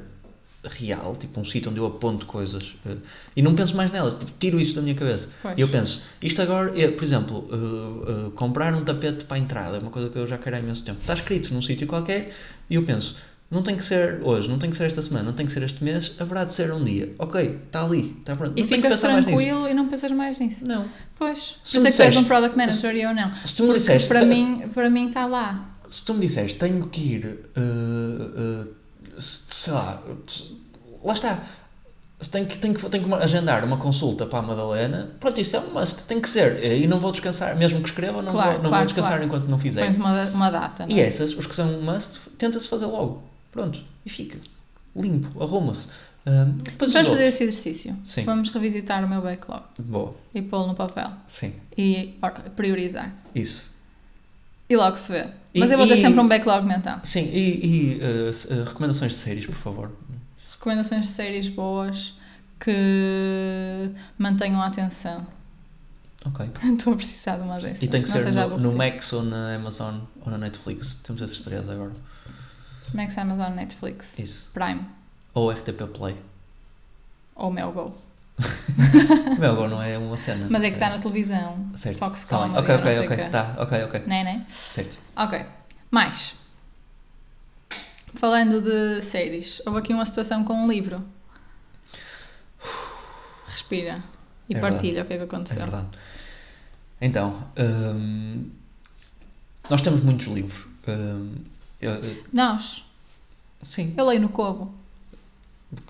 [0.64, 2.96] real, tipo um sítio onde eu aponto coisas eh,
[3.36, 5.28] e não penso mais nelas, tipo, tiro isso da minha cabeça.
[5.40, 5.56] Pois.
[5.56, 9.40] E eu penso, isto agora, é, por exemplo, eh, eh, comprar um tapete para a
[9.40, 10.98] entrada, é uma coisa que eu já quero há imenso tempo.
[11.00, 12.32] Está escrito num sítio qualquer
[12.68, 13.14] e eu penso,
[13.50, 15.62] não tem que ser hoje, não tem que ser esta semana, não tem que ser
[15.62, 17.14] este mês, haverá de ser um dia.
[17.18, 18.58] Ok, está ali, está pronto.
[18.58, 19.36] E não tenho que ficas pensar mais nisso.
[19.38, 20.66] tranquilo e não pensas mais nisso.
[20.66, 20.84] Não.
[21.16, 21.54] Pois.
[21.64, 23.32] Se eu me sei que tu és um product manager e eu não.
[23.46, 25.67] Se tu me disseste, para "Tá- mim, para mim está lá.
[25.88, 28.64] Se tu me disseres, tenho que ir, eh,
[29.16, 30.02] eh, se- sei lá,
[31.04, 31.42] lá está.
[32.32, 35.10] Tenho que, tenho, que, tenho que agendar uma consulta para a Madalena.
[35.20, 36.64] Pronto, isso é um must, tem que ser.
[36.64, 39.24] E não vou descansar, mesmo que escreva, não, Claro, vou, não claro, vou descansar claro.
[39.24, 39.84] enquanto não fizer.
[39.84, 41.06] Pões uma, uma data, não E é?
[41.06, 43.22] essas, os que são um must, tenta-se fazer logo.
[43.52, 44.36] Pronto, e fica.
[44.96, 45.88] Limpo, arruma-se.
[46.64, 47.20] Depois os Vamos fazer outros.
[47.20, 47.96] esse exercício.
[48.04, 48.24] Sim.
[48.24, 51.10] Vamos revisitar o meu backlog Boa, e pô-lo no papel.
[51.28, 53.14] sim, E or- priorizar.
[53.32, 53.64] isso.
[54.68, 55.26] E logo se vê.
[55.54, 57.00] E- Mas eu vou ter e- sempre um backlog mental.
[57.04, 59.90] Sim, e, e, eh, recomendações de séries, por favor.
[60.52, 62.14] Recomendações de séries boas
[62.60, 65.26] que mantenham a atenção.
[66.26, 66.50] Ok.
[66.76, 67.82] Estou a precisar de uma dessas.
[67.82, 68.76] E tem que ser no, no.
[68.76, 70.94] Max ou na Amazon ou na Netflix.
[71.02, 71.92] Temos esses três agora.
[72.92, 74.50] Max, Amazon, Netflix, Isso.
[74.52, 74.80] Prime
[75.34, 76.16] Ou RTP Play.
[77.34, 77.94] ou Meu Go.
[79.38, 80.46] Meu, agora não é uma cena.
[80.48, 81.70] Mas é que está na televisão.
[81.74, 81.98] Certo.
[81.98, 82.36] Fox Tá.
[82.38, 83.28] Comedy, Ok, ok, ok.
[83.30, 84.00] Tá, ok, ok.
[84.06, 84.46] Né, né?
[84.50, 84.96] Certo.
[85.16, 85.44] Ok.
[85.90, 86.34] Mais.
[88.14, 91.02] Falando de séries, houve aqui uma situação com um livro.
[93.46, 94.02] Respira.
[94.48, 95.58] E É partilha o que é que É aconteceu.
[95.58, 95.88] verdade.
[97.00, 98.50] Então, hum,
[99.68, 100.64] nós temos muitos livros.
[100.86, 101.34] Hum,
[101.80, 102.82] eu- eu- Nós.
[103.62, 104.74] sim, Eu leio no Cobo.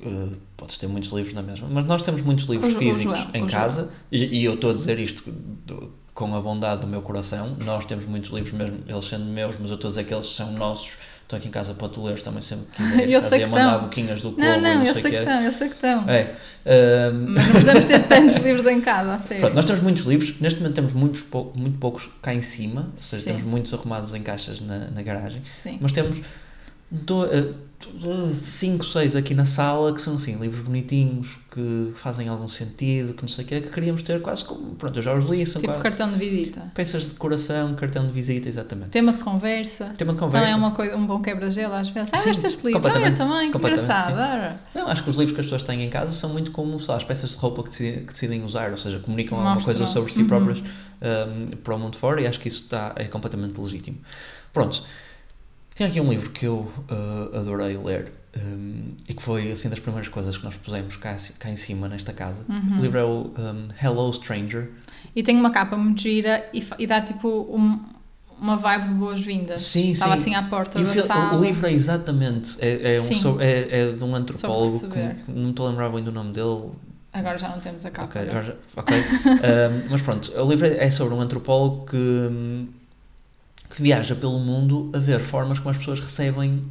[0.02, 2.80] Uh, podes ter muitos livros na mesma, mas nós temos muitos livros O Jo- o
[2.80, 5.22] físicos João, em casa e, e eu estou a dizer isto
[5.64, 7.56] do- com a bondade do meu coração.
[7.64, 10.26] Nós temos muitos livros, mesmo eles sendo meus, mas eu estou a dizer que eles
[10.26, 10.90] são nossos.
[11.22, 13.12] Estão aqui em casa para tu ler também sempre que quiseres.
[13.12, 13.80] Eu sei que mandar estão.
[13.84, 16.08] boquinhas do Cobo Não, e não, eu sei que estão, eu sei que estão.
[16.10, 16.34] É.
[17.12, 19.42] hum, Mas não precisamos ter tantos livros em casa, a sério.
[19.42, 22.88] Pronto, nós temos muitos livros, neste momento temos muitos, pou- muito poucos cá em cima,
[22.94, 23.28] ou seja, Sim.
[23.28, 25.78] temos muitos arrumados em caixas na, na garagem, Sim.
[25.80, 26.18] mas temos
[26.90, 33.22] 5, 6 aqui na sala que são assim, livros bonitinhos, que fazem algum sentido, que
[33.22, 35.60] não sei o que, que queríamos ter quase como, pronto, eu já os li, são
[35.60, 36.70] Tipo quase cartão de visita.
[36.74, 38.90] peças de decoração, cartão de visita, exatamente.
[38.90, 39.92] Tema de conversa.
[39.96, 40.48] Tema de Não conversa.
[40.50, 42.10] é uma coisa, um bom quebra-gelo às vezes.
[42.12, 42.80] Ah, Sim, este livro.
[42.84, 44.58] Ah, eu também, que engraçado.
[44.74, 46.88] Não, acho que os livros que as pessoas têm em casa são muito como sei
[46.88, 49.86] lá, as peças de roupa que decidem, que decidem usar, ou seja, comunicam alguma coisa
[49.86, 50.26] sobre si Uhum.
[50.28, 53.98] próprias um, para o mundo fora e acho que isso está, é completamente legítimo.
[54.52, 54.82] Pronto,
[55.78, 59.78] tinha aqui um livro que eu uh, adorei ler um, e que foi assim das
[59.78, 62.40] primeiras coisas que nós pusemos cá, cá em cima nesta casa.
[62.48, 62.78] Uhum.
[62.80, 64.70] O livro é o um, Hello Stranger.
[65.14, 67.78] E tem uma capa muito gira e, e dá tipo um-
[68.40, 69.62] uma vibe de boas-vindas.
[69.62, 70.20] Sim, Estava sim.
[70.22, 71.36] assim à porta E o, da fil- sala.
[71.38, 75.50] o livro é exatamente, é, é, um sobre- é, é de um antropólogo, que não
[75.50, 76.70] estou a lembrar bem do nome dele,
[77.12, 78.18] Agora já não temos a capa.
[78.18, 78.42] Ok, né?
[78.44, 78.96] já- ok.
[78.98, 82.68] Um, mas pronto, o livro é sobre um antropólogo que, hum,
[83.70, 86.64] que viaja pelo mundo a ver formas como as pessoas recebem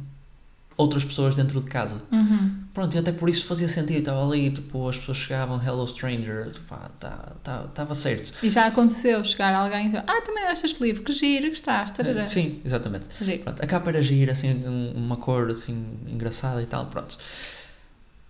[0.76, 1.96] outras pessoas dentro de casa.
[2.12, 2.54] Uhum.
[2.72, 3.98] Pronto, e até por isso fazia sentido.
[3.98, 8.32] Estava ali, tipo, as pessoas chegavam, hello stranger, pá, tá, tá, estava certo.
[8.40, 11.96] E já aconteceu chegar alguém e dizer, ah, também leste este livro, que giro, gostaste.
[11.96, 13.06] tarará." Sim, exatamente.
[13.20, 13.42] Giro.
[13.42, 17.18] Pronto, a capa era gira, assim, um- uma cor assim engraçada e tal, pronto.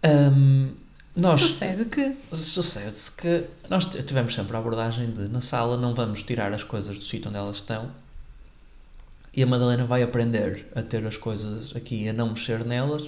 [0.05, 0.71] Um,
[1.17, 2.15] nós, Sucede que.
[2.33, 6.97] Sucede-se que nós tivemos sempre a abordagem de na sala não vamos tirar as coisas
[6.97, 7.91] do sítio onde elas estão
[9.35, 13.03] e a Madalena vai aprender a ter as coisas aqui e a não mexer nelas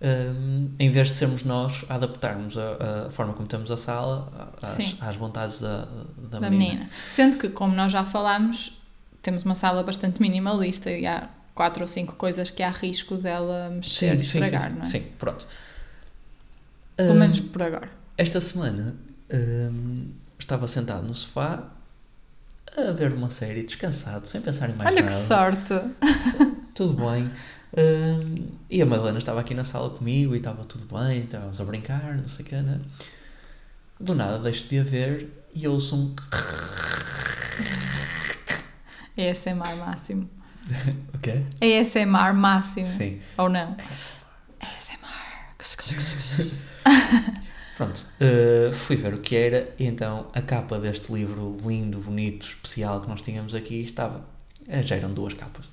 [0.00, 4.52] hum, em vez de sermos nós a adaptarmos a, a forma como temos a sala
[4.62, 4.96] às, Sim.
[5.00, 5.86] às vontades da,
[6.30, 6.72] da, da menina.
[6.74, 6.90] menina.
[7.10, 8.72] Sendo que, como nós já falámos,
[9.22, 13.68] temos uma sala bastante minimalista e há quatro ou cinco coisas que há risco dela
[13.70, 14.86] mexer e estragar, sim, não é?
[14.86, 15.46] sim, pronto.
[16.96, 17.90] Pelo Hum, menos por agora.
[18.16, 18.94] Esta semana
[19.32, 21.64] hum, estava sentado no sofá
[22.76, 25.14] a ver uma série, descansado, sem pensar em mais Olha nada.
[25.14, 25.74] que sorte!
[26.74, 27.30] tudo bem.
[27.76, 31.64] Hum, e a Madalena estava aqui na sala comigo e estava tudo bem, estávamos a
[31.64, 32.80] brincar, não sei o que, né?
[33.98, 36.14] Do nada deixo de a ver e ouço um.
[39.16, 40.28] ASMR máximo.
[41.12, 41.42] O quê?
[41.60, 42.86] ASMR máximo.
[42.96, 43.20] Sim.
[43.36, 43.76] Ou não?
[43.78, 44.20] ASMR.
[47.80, 52.46] Pronto, uh, fui ver o que era e então a capa deste livro lindo, bonito,
[52.46, 54.22] especial que nós tínhamos aqui estava.
[54.68, 55.64] eh, Já eram duas capas.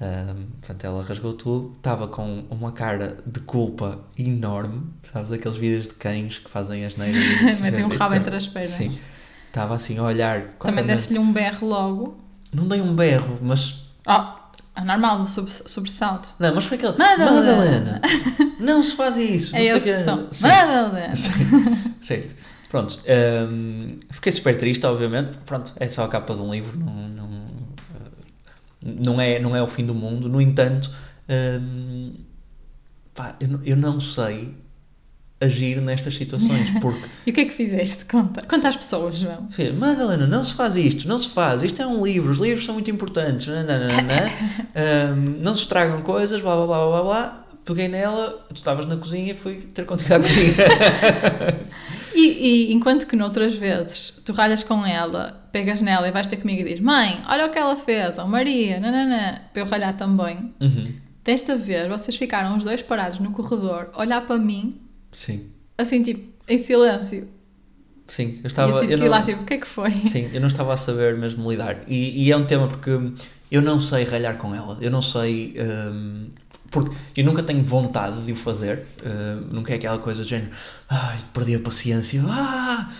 [0.00, 5.88] Um, portanto, ela rasgou tudo, estava com uma cara de culpa enorme, sabes, aqueles vídeos
[5.88, 7.20] de cães que fazem as neiras.
[7.20, 8.68] e- Metem um rabo entre as pernas.
[8.68, 8.96] Sim,
[9.48, 10.50] estava assim a olhar.
[10.60, 12.16] Também desse-lhe um berro logo.
[12.52, 14.37] Não dei um berro, mas Oh,
[14.78, 16.28] É normal sobre- sobressalto.
[16.38, 16.96] Não, mas foi aquele.
[16.96, 17.30] Madalena.
[17.42, 18.00] Madalena!
[18.60, 19.54] não se faz isso!
[19.56, 20.28] É não sei esse quê." tom.
[20.30, 20.46] Sim.
[20.46, 21.12] Madalena!
[22.00, 22.34] Certo.
[22.70, 22.98] Pronto.
[23.50, 25.36] hum, fiquei super triste, obviamente.
[25.44, 27.28] Pronto, é só a capa de um livro, não, não,
[28.82, 30.28] não, é, não é o fim do mundo.
[30.28, 30.90] No entanto,
[31.28, 32.12] hum,
[33.14, 34.54] pá, eu, eu não sei
[35.40, 38.04] agir nestas situações, porque E o que é que fizeste?
[38.04, 38.42] Conta.
[38.42, 39.48] Conta às pessoas, João.
[39.76, 42.74] Madalena, não se faz isto, não se faz, isto é um livro, os livros são
[42.74, 44.30] muito importantes, nananana,
[45.14, 47.44] hum, não se estragam coisas, blá blá blá blá blá.
[47.64, 50.54] Peguei nela, tu estavas na cozinha e fui ter contigo à cozinha.
[52.18, 56.38] E, e enquanto que noutras vezes tu ralhas com ela, pegas nela e vais ter
[56.38, 59.96] comigo e dizes Mãe, olha o que ela fez, ou Maria, nananã, para eu ralhar
[59.96, 60.52] também.
[60.60, 60.94] Uhum.
[61.22, 64.80] Desta vez vocês ficaram os dois parados no corredor, olhar para mim,
[65.12, 67.28] Sim, assim tipo, em silêncio.
[68.08, 68.70] sim, eu e estava.
[68.70, 69.90] eu tive eu que ir lá não- tipo, o que é que foi?
[70.00, 71.84] Sim, eu não estava a saber mesmo lidar.
[71.88, 72.90] E, e é um tema porque
[73.50, 74.78] eu não sei ralhar com ela.
[74.80, 75.56] Eu não sei.
[75.60, 76.30] hum,
[76.70, 78.86] porque eu nunca tenho vontade de o fazer.
[79.04, 80.50] hum, nunca é aquela coisa de género.
[80.88, 82.22] Ai, perdi a paciência.
[82.26, 82.90] Ah!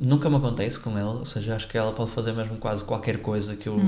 [0.00, 1.14] Nunca me acontece com ela.
[1.18, 3.78] Ou seja, acho que ela pode fazer mesmo quase qualquer coisa que eu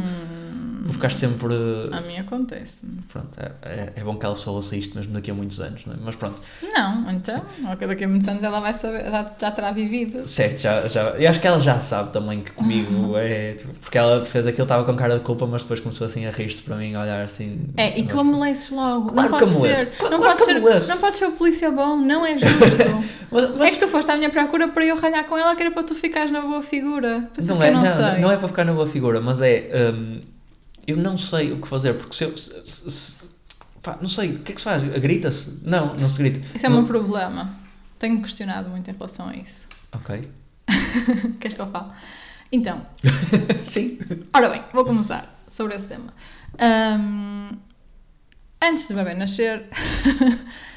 [0.82, 1.54] vou ficar sempre.
[1.92, 3.02] A mim acontece-me.
[3.12, 5.82] Pronto, é, é, é bom que ela só ouça isto mesmo daqui a muitos anos,
[5.86, 5.96] não é?
[6.02, 6.40] Mas pronto.
[6.62, 7.42] Não, então,
[7.72, 10.26] ok, daqui a muitos anos ela vai saber, já, já terá vivido.
[10.26, 13.56] Certo, já, já, eu acho que ela já sabe também que comigo é.
[13.80, 16.62] porque ela fez aquilo, estava com cara de culpa, mas depois começou assim a rir-se
[16.62, 17.60] para mim, a olhar assim.
[17.76, 19.12] É, e tu amoleces logo.
[19.12, 19.46] Claro não que
[19.76, 19.86] ser.
[19.96, 20.88] Claro- não, claro pode ser amoleço.
[20.88, 22.50] não pode ser o polícia bom, não é justo.
[23.32, 25.62] Mas, mas É que tu foste à minha procura para eu ralhar com ela, que
[25.62, 27.28] era para tu ficares na boa figura.
[27.34, 28.20] Pensas não, é, não, não, sei.
[28.20, 29.68] não é para ficar na boa figura, mas é.
[29.94, 30.20] hum,
[30.86, 32.36] eu não sei o que fazer, porque se eu.
[32.36, 33.18] se- se- se-
[33.82, 34.82] pá, não sei, o que é que se faz?
[34.82, 35.60] Grita-se?
[35.62, 36.40] Não, não se grita.
[36.54, 37.54] Isso é o Não- meu problema.
[37.98, 39.68] Tenho questionado muito em relação a isso.
[39.92, 40.28] Ok.
[41.40, 41.90] Queres que eu fale?
[42.52, 42.84] Então,
[43.62, 43.98] Sim.
[44.32, 46.12] ora bem, vou começar sobre esse tema.
[46.58, 47.52] Ahm,
[48.62, 49.66] antes do bebê nascer,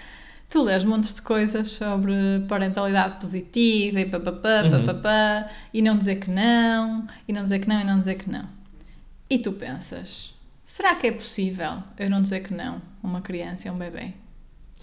[0.54, 2.13] tu lês montes de coisas sobre
[2.48, 4.86] parentalidade positiva e papapá, Uhum.
[4.86, 8.30] papapá, e não dizer que não, e não dizer que não, e não dizer que
[8.30, 8.48] não.
[9.30, 13.68] E tu pensas, será que é possível eu não dizer que não a uma criança
[13.68, 14.13] e a um bebê?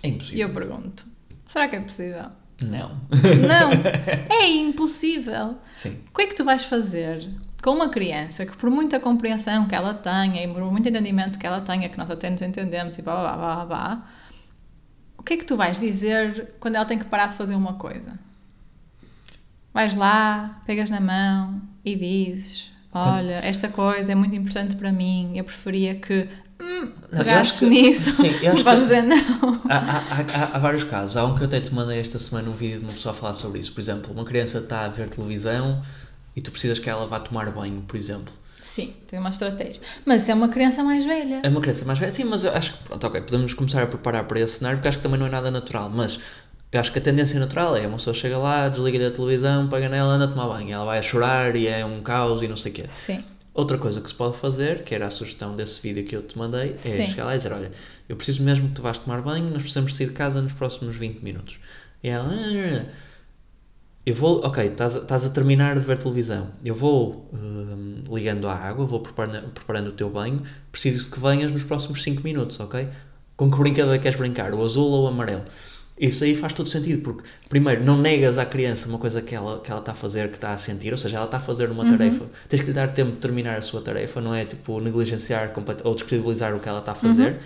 [0.03, 0.49] É E impossível.
[0.49, 1.07] eu pergunto,
[1.47, 2.27] será que é possível?
[2.63, 2.89] Não.
[3.49, 3.71] Não,
[4.29, 5.57] é impossível.
[5.75, 5.99] Sim.
[6.13, 7.29] O que é que tu vais fazer
[7.63, 11.47] com uma criança que, por muita compreensão que ela tenha e por muito entendimento que
[11.47, 14.07] ela tenha, que nós até nos entendemos e blá blá blá blá, blá
[15.21, 17.75] o que é que tu vais dizer quando ela tem que parar de fazer uma
[17.75, 18.19] coisa?
[19.73, 25.33] Vais lá, pegas na mão e dizes: Olha, esta coisa é muito importante para mim,
[25.37, 26.27] eu preferia que.
[26.59, 26.93] Hum,
[27.59, 28.11] que- nisso.
[28.13, 29.63] sim, eu acho Não vais que- dizer não.
[29.69, 31.17] Há, há, há, há vários casos.
[31.17, 33.17] Há um que eu até te mandei esta semana um vídeo de uma pessoa a
[33.19, 33.73] falar sobre isso.
[33.75, 35.83] Por exemplo, uma criança está a ver televisão
[36.35, 38.33] e tu precisas que ela vá tomar banho, por exemplo.
[38.61, 39.83] Sim, tem uma estratégia.
[40.05, 41.41] Mas é uma criança mais velha.
[41.43, 43.87] É uma criança mais velha, sim, mas eu acho que, pronto, ok, podemos começar a
[43.87, 45.91] preparar para esse cenário porque acho que também não é nada natural.
[45.91, 46.21] Mas
[46.73, 49.89] eu acho que a tendência natural é uma pessoa chega lá, desliga a televisão, pega
[49.89, 50.73] nela, anda a tomar banho.
[50.73, 52.85] Ela vai a chorar e é um caos e não sei o quê.
[52.91, 53.25] Sim.
[53.53, 56.39] Outra coisa que se pode fazer, que era a sugestão desse vídeo que eu te
[56.39, 57.07] mandei, é Sim.
[57.07, 57.73] chegar lá e dizer: Olha,
[58.09, 60.95] eu preciso mesmo que tu vás tomar banho, nós precisamos sair de casa nos próximos
[60.95, 61.59] 20 minutos.
[62.03, 62.87] E ela, "Ah, não, não."
[64.05, 68.49] Eu vou, ok, estás a, estás a terminar de ver televisão, eu vou hum, ligando
[68.49, 72.59] a água, vou preparando, preparando o teu banho, preciso que venhas nos próximos 5 minutos,
[72.61, 72.89] ok?
[73.37, 75.45] Com que brincadeira queres brincar, o azul ou o amarelo?
[75.99, 79.61] Isso aí faz todo sentido, porque, primeiro, não negas à criança uma coisa que ela,
[79.61, 81.71] que ela está a fazer, que está a sentir, ou seja, ela está a fazer
[81.71, 84.81] uma tarefa, tens que lhe dar tempo de terminar a sua tarefa, não é tipo
[84.81, 85.53] negligenciar
[85.85, 87.39] ou descredibilizar o que ela está a fazer.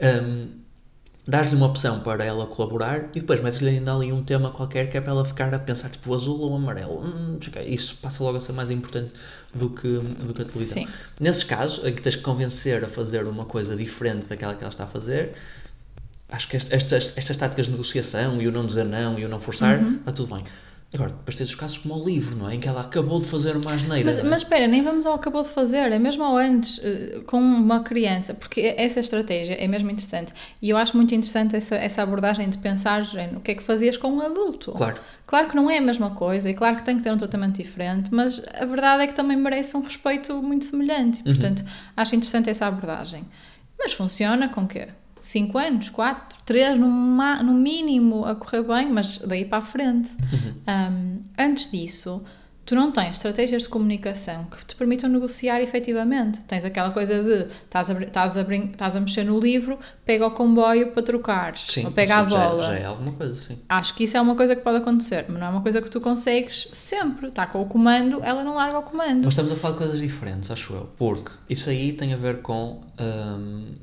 [0.00, 0.48] Um,
[1.26, 4.96] Dás-lhe uma opção para ela colaborar e depois metes-lhe ainda ali um tema qualquer que
[4.96, 7.04] é para ela ficar a pensar tipo azul ou amarelo.
[7.04, 9.12] Hum, isso passa logo a ser mais importante
[9.54, 10.82] do que, do que a televisão.
[10.82, 10.88] Sim.
[11.20, 14.70] Nesses casos, em que tens que convencer a fazer uma coisa diferente daquela que ela
[14.72, 15.34] está a fazer,
[16.28, 19.28] acho que est- estas, estas táticas de negociação e o não dizer não e o
[19.28, 19.96] não forçar, Uhum.
[19.96, 20.44] está tudo bem.
[20.92, 22.56] Agora, depois tens os casos como o livro, não é?
[22.56, 24.04] Em que ela acabou de fazer uma asneira.
[24.04, 24.22] Mas, é?
[24.24, 27.84] mas espera, nem vamos ao acabou de fazer, é mesmo ao antes, eh, com uma
[27.84, 30.32] criança, porque essa estratégia é mesmo interessante.
[30.60, 33.62] E eu acho muito interessante essa, essa abordagem de pensar, género, o que é que
[33.62, 34.72] fazias com um adulto?
[34.72, 35.00] Claro.
[35.26, 37.62] Claro que não é a mesma coisa e claro que tem que ter um tratamento
[37.62, 41.18] diferente, mas a verdade é que também merece um respeito muito semelhante.
[41.18, 41.34] Uhum.
[41.34, 41.64] Portanto,
[41.96, 43.24] acho interessante essa abordagem.
[43.78, 44.88] Mas funciona com quê?
[45.20, 50.10] 5 anos, 4, 3 no, no mínimo a correr bem, mas daí para a frente.
[50.32, 50.54] Uhum.
[50.66, 52.24] Um, antes disso,
[52.70, 56.40] tu não tens estratégias de comunicação que te permitam negociar efetivamente.
[56.42, 60.30] Tens aquela coisa de estás a, estás a, estás a mexer no livro, pega o
[60.30, 62.66] comboio para trocares, Sim, ou pega a já- bola.
[62.66, 63.58] Já, é alguma coisa, sim.
[63.68, 65.90] Acho que isso é uma coisa que pode acontecer, mas não é uma coisa que
[65.90, 67.26] tu consegues sempre.
[67.26, 69.24] Está com o comando, ela não larga o comando.
[69.24, 70.88] Mas estamos a falar de coisas diferentes, acho eu.
[70.96, 73.74] Porque isso aí tem a ver com hum,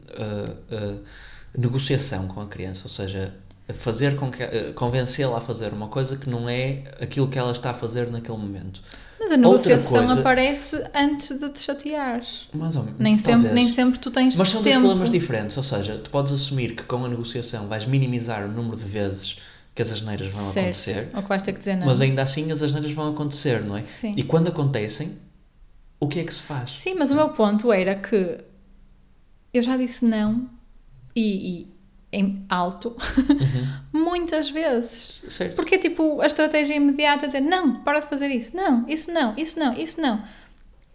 [1.57, 3.33] negociação com a criança, ou seja,
[3.73, 7.51] fazer com que uh, convencê-la a fazer uma coisa que não é aquilo que ela
[7.51, 8.81] está a fazer naquele momento.
[9.19, 12.47] Mas a negociação coisa- aparece antes de te chateares.
[12.53, 12.99] Mais ou menos.
[12.99, 14.85] Nem sempre, nem sempre tu tens Mas são dois tempo.
[14.87, 18.77] problemas diferentes, ou seja, tu podes assumir que com a negociação vais minimizar o número
[18.77, 19.37] de vezes
[19.75, 20.57] que as asneiras vão Certo.
[20.59, 21.85] acontecer, Ou que vais ter que dizer não.
[21.87, 23.81] mas ainda assim as asneiras vão acontecer, não é?
[23.83, 24.11] Sim.
[24.15, 25.17] E quando acontecem,
[25.99, 26.71] o que é que se faz?
[26.77, 28.37] Sim, mas o meu ponto era que
[29.53, 30.47] eu já disse não
[31.15, 31.76] e, e
[32.11, 32.95] em alto
[33.91, 35.21] muitas vezes.
[35.23, 35.29] Uhum.
[35.29, 35.55] Certo.
[35.55, 39.33] Porque tipo, a estratégia imediata é dizer não, para de fazer isso, não, isso não,
[39.37, 40.21] isso não, isso não.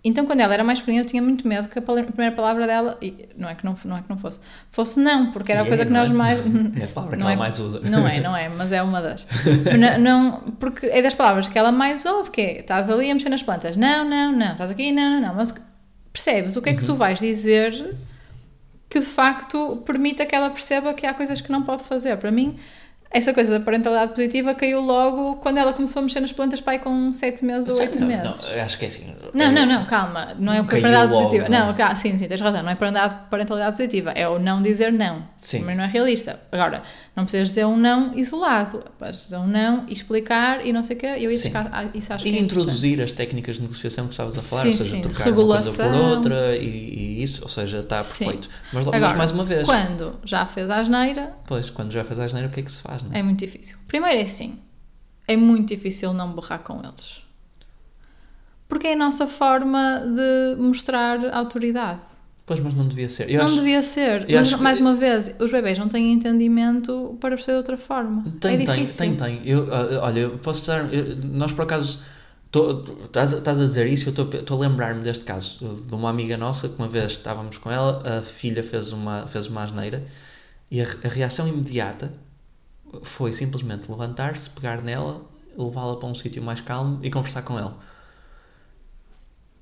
[0.05, 2.99] Então, quando ela era mais pequena, eu tinha muito medo que a primeira palavra dela,
[3.01, 4.41] e não é que não, não é que não fosse,
[4.73, 6.13] fosse não, porque era a E coisa é, que nós é?
[6.13, 6.41] mais.
[6.81, 7.81] É a palavra que ela mais usa.
[7.89, 9.25] Não é, não é, mas é uma das.
[9.79, 13.15] não, não, porque é das palavras que ela mais ouve, que é estás ali a
[13.15, 15.55] mexer nas plantas, não, não, não, estás aqui, não, não, não, mas
[16.13, 16.79] percebes o que é Uhum.
[16.79, 17.95] que tu vais dizer
[18.93, 22.15] que de facto permita que ela perceba que há coisas que não pode fazer.
[22.19, 22.59] Para mim,
[23.13, 26.79] essa coisa da parentalidade positiva caiu logo quando ela começou a mexer nas plantas pai
[26.79, 28.25] com 7 meses ou 8 não, meses.
[28.25, 29.15] Não, acho que é assim.
[29.35, 30.35] Não, não, não, calma.
[30.39, 31.49] Não é o que parentalidade logo, positiva.
[31.49, 31.67] não?
[31.67, 32.63] Não, cá, sim, sim, tens razão.
[32.63, 34.11] Não é parentalidade, parentalidade positiva.
[34.13, 35.23] É o não dizer não.
[35.37, 35.63] Sim.
[35.65, 36.41] Mas não é realista.
[36.51, 36.83] Agora,
[37.15, 38.83] não precisas dizer um não isolado.
[38.99, 41.07] Podes dizer um não e explicar e não sei o quê.
[41.19, 43.11] Eu isso, ca- isso acho que E é introduzir importante.
[43.11, 45.71] as técnicas de negociação que estavas a falar, Sim, ou seja, sim, trocar uma coisa
[45.73, 46.11] por regulação.
[46.11, 48.49] outra e, e isso, ou seja, está perfeito.
[48.73, 52.19] Mas, mas Agora, mais uma vez, quando já fez a asneira, pois, quando já fez
[52.19, 53.02] a asneira, o que é que se faz?
[53.09, 53.21] Não é?
[53.21, 53.77] é muito difícil.
[53.89, 54.59] Primeiro é assim,
[55.29, 57.23] é muito difícil não berrar com eles.
[58.69, 62.01] Porque é a nossa forma de mostrar autoridade.
[62.47, 63.31] Pois, mas não devia ser.
[63.31, 64.27] Eu não acho- devia ser.
[64.29, 68.25] Mas, que- mais uma vez, os bebês não têm entendimento para perceber de outra forma.
[68.41, 68.97] Tem, é tem, difícil.
[68.97, 69.41] tem, tem.
[69.49, 70.93] Eu, ah, olha, eu posso estar.
[70.93, 72.01] eu- nós por acaso.
[72.51, 76.11] tô- Estás a estás a dizer isso, eu estou a lembrar-me deste caso de uma
[76.11, 80.03] amiga nossa que uma vez estávamos com ela, a filha fez uma, fez uma asneira
[80.71, 82.13] e a, a reação imediata
[83.03, 85.23] foi simplesmente levantar-se, pegar nela,
[85.57, 87.77] levá-la para um sítio mais calmo e conversar com ela.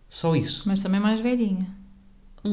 [0.08, 0.62] Só isso.
[0.66, 1.66] Mas também mais velhinha.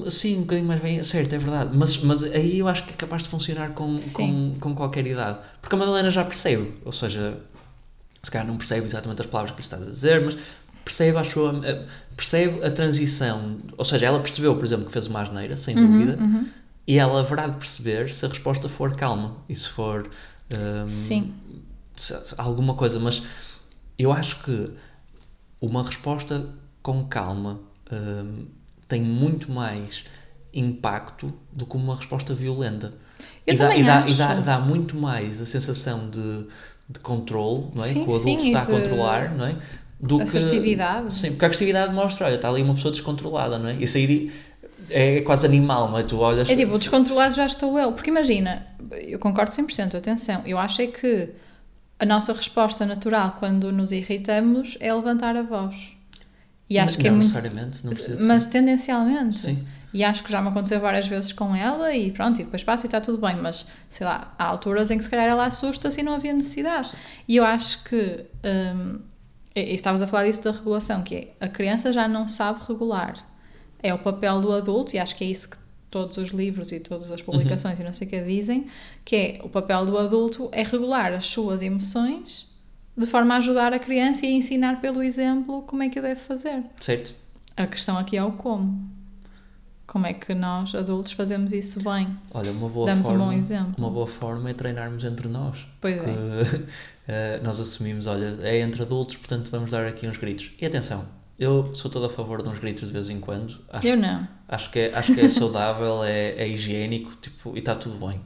[0.10, 1.76] Sim, um bocadinho mais bem, certo, é verdade.
[1.76, 4.54] Mas, mas aí eu acho que é capaz de funcionar com, com, Sim.
[4.60, 5.40] com qualquer idade.
[5.62, 7.40] Porque a Madalena já percebe, ou seja,
[8.22, 10.38] se calhar não percebe exatamente as palavras que lhe estás a dizer, mas
[10.84, 11.86] percebe, acho, eu, a-
[12.18, 13.58] percebe a transição.
[13.78, 16.48] Ou seja, ela percebeu, por exemplo, que fez uma asneira, sem dúvida, uhum.
[16.86, 20.10] e ela haverá de perceber se a resposta for calma e se for
[20.53, 21.33] hum, Sim.
[22.38, 22.99] alguma coisa.
[22.99, 23.23] Mas
[23.97, 24.71] eu acho que
[25.62, 26.47] uma resposta
[26.81, 27.60] com calma
[27.91, 28.45] hum,
[28.88, 30.03] tem muito mais
[30.53, 32.93] impacto do que uma resposta violenta.
[33.45, 36.45] Eu e dá, e dá, e dá, dá muito mais a sensação de,
[36.89, 37.89] de controle, não é?
[37.89, 39.57] Sim, que o adulto sim, está a controlar, não é?
[39.99, 40.19] Do.
[40.23, 43.73] Que, sim, porque a agressividade mostra, olha, está ali uma pessoa descontrolada, não é?
[43.75, 44.31] Isso aí
[44.90, 46.04] é quase animal, não é?
[46.04, 46.50] Tu olhas...
[46.50, 47.92] É tipo, descontrolado já estou eu.
[47.92, 51.30] Porque imagina, eu concordo 100%, atenção, eu acho é que
[52.00, 55.76] a nossa resposta natural quando nos irritamos é levantar a voz.
[56.70, 57.28] E acho não, que é não muito.
[57.28, 58.50] necessariamente, não precisa Mas ser.
[58.50, 59.40] tendencialmente.
[59.40, 59.68] Sim.
[59.94, 62.86] E acho que já me aconteceu várias vezes com ela e pronto, e depois passa
[62.86, 66.02] e está tudo bem, mas sei lá, há alturas em que se calhar ela assusta-se
[66.02, 66.92] e não havia necessidade.
[67.28, 68.26] E eu acho que,
[68.76, 69.00] hum,
[69.56, 73.16] e estavas a falar disso da regulação, que é a criança já não sabe regular.
[73.82, 75.58] É o papel do adulto, e acho que é isso que
[75.90, 78.68] todos os livros e todas as publicações e não sei o que dizem,
[79.06, 82.48] que é o papel do adulto é regular as suas emoções
[82.98, 86.20] de forma a ajudar a criança e a ensinar pelo exemplo como é que deve
[86.20, 86.63] fazer.
[86.82, 87.13] Certo?
[87.56, 88.98] A questão aqui é o como.
[89.86, 92.10] Como é que nós, adultos, fazemos isso bem?
[92.34, 93.74] Olha, uma boa Damos um forma, bom exemplo.
[93.78, 95.66] Uma boa forma é treinarmos entre nós.
[95.80, 96.04] Pois é.
[96.04, 96.66] Que,
[97.08, 100.52] eh, nós assumimos, olha, é entre adultos, portanto vamos dar aqui uns gritos.
[100.60, 101.06] E atenção,
[101.39, 103.60] eu sou todo a favor de uns gritos de vez em quando.
[103.69, 104.28] Acho, Eu não.
[104.47, 108.21] acho, que, é, acho que é saudável, é, é higiênico tipo, e está tudo bem.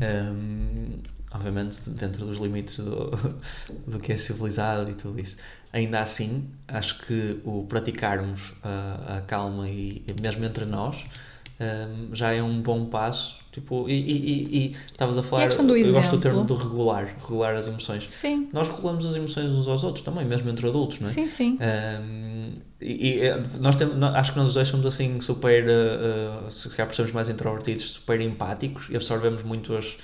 [0.00, 1.00] Ehm,
[1.32, 3.10] obviamente dentro dos limites do,
[3.86, 5.36] do que é civilizado e tudo isso.
[5.72, 11.04] Ainda assim, acho que o praticarmos a, a calma e mesmo entre nós
[11.60, 13.36] ehm, já é um bom passo.
[13.54, 16.54] Tipo, e, e, e- e estavas a falar, questão do eu gosto do termo de
[16.54, 18.10] regular, regular as emoções.
[18.10, 21.12] Sim, Nós regulamos as emoções uns aos outros também, mesmo entre adultos, não é?
[21.12, 21.56] sim, sim.
[21.60, 26.50] Um, e, e, eh, nós temos, acho que nós dois somos assim super, uh, uh,
[26.50, 29.96] se calhar por sermos mais introvertidos, super empáticos e absorvemos muito as,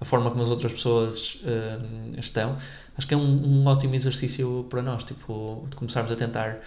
[0.00, 2.58] a forma como as outras pessoas uh, estão,
[2.98, 3.22] acho que é um,
[3.62, 6.58] um, ótimo exercício para nós, tipo, de começarmos a tentar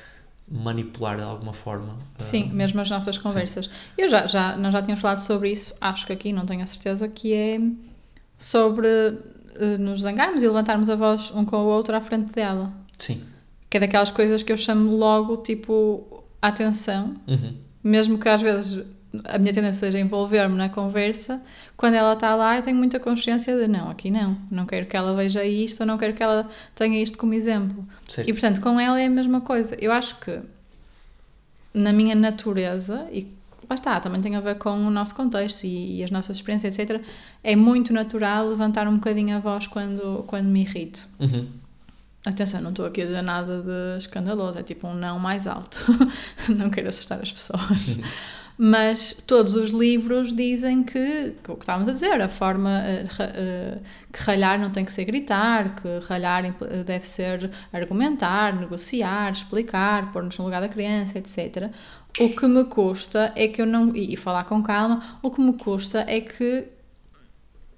[0.52, 1.97] manipular de alguma forma.
[2.18, 3.66] Sim, uh, mesmo as nossas conversas.
[3.66, 3.72] Sim.
[3.97, 6.66] Eu já, já, nós já tínhamos falado sobre isso, acho que aqui, não tenho a
[6.66, 7.60] certeza, que é
[8.38, 12.74] sobre uh, nos zangarmos e levantarmos a voz um com o outro à frente dela.
[12.97, 13.24] Sim.
[13.70, 17.16] Que é daquelas coisas que eu chamo logo, tipo, atenção.
[17.28, 17.56] Uhum.
[17.84, 18.86] Mesmo que às vezes
[19.26, 21.41] a minha tendência seja envolver-me na conversa,
[21.76, 24.95] quando ela está lá eu tenho muita consciência de não, aqui não, não quero que
[24.95, 27.88] ela veja isto ou não quero que ela tenha isto como exemplo.
[28.07, 28.30] Certo.
[28.30, 29.76] E portanto, com ela é a mesma coisa.
[29.80, 30.39] Eu acho que
[31.74, 33.28] na minha natureza, e
[33.70, 36.78] lá está, também tem a ver com o nosso contexto e, e as nossas experiências,
[36.78, 37.01] etc.,
[37.43, 41.07] é muito natural levantar um bocadinho a voz quando, quando me irrito.
[41.20, 41.47] Uhum.
[42.26, 45.80] Atenção, não estou aqui a dizer nada de escandaloso, é tipo um não mais alto.
[46.49, 47.88] não quero assustar as pessoas.
[47.88, 48.03] Uhum.
[48.62, 53.82] mas todos os livros dizem que, o que estávamos a dizer, a forma uh, uh,
[54.12, 56.43] que ralhar não tem que ser gritar, que ralhar
[56.86, 61.72] deve ser argumentar, negociar, explicar, pôr-nos no lugar da criança, etc.
[62.20, 63.95] O que me custa é que eu não.
[63.95, 66.68] E falar com calma, o que me custa é que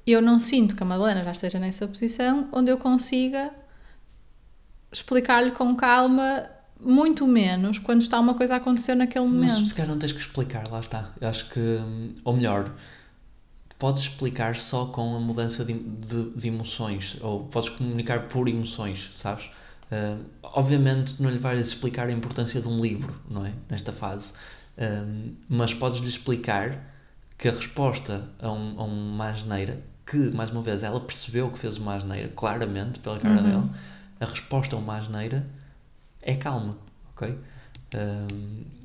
[0.07, 3.51] eu não sinto que a Madalena já esteja nessa posição onde eu consiga
[4.91, 6.49] explicar-lhe com calma
[6.83, 9.59] muito menos quando está uma coisa a acontecer naquele momento.
[9.59, 11.11] Mas se calhar não tens que explicar, lá está.
[11.19, 11.79] Eu acho que,
[12.23, 12.73] ou melhor,
[13.77, 19.09] podes explicar só com a mudança de, de, de emoções, ou podes comunicar por emoções,
[19.13, 19.45] sabes?
[19.91, 23.51] Uh, obviamente não lhe vais explicar a importância de um livro, não é?
[23.69, 24.31] Nesta fase.
[24.77, 26.79] Uh, mas podes-lhe explicar
[27.37, 31.57] que a resposta a, um, a uma asneira, que, mais uma vez, ela percebeu que
[31.57, 33.49] fez uma asneira, claramente, pela cara uhum.
[33.49, 33.69] dela,
[34.19, 35.45] a resposta a uma asneira
[36.21, 36.77] é calma,
[37.13, 37.37] ok?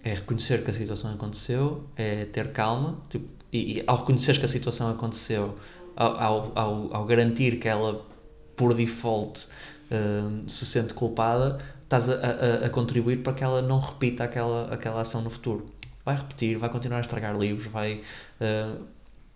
[0.03, 4.45] É reconhecer que a situação aconteceu, é ter calma, tipo, e, e, ao reconhecer que
[4.45, 5.57] a situação aconteceu,
[5.95, 8.05] ao, ao, ao, garantir que ela,
[8.57, 9.49] por default,
[10.49, 15.01] se sente culpada, estás a, a, a, contribuir para que ela não repita aquela, aquela
[15.01, 15.66] ação no futuro.
[16.05, 18.03] Vai repetir, vai continuar a estragar livros, vai.
[18.41, 18.84] Uh,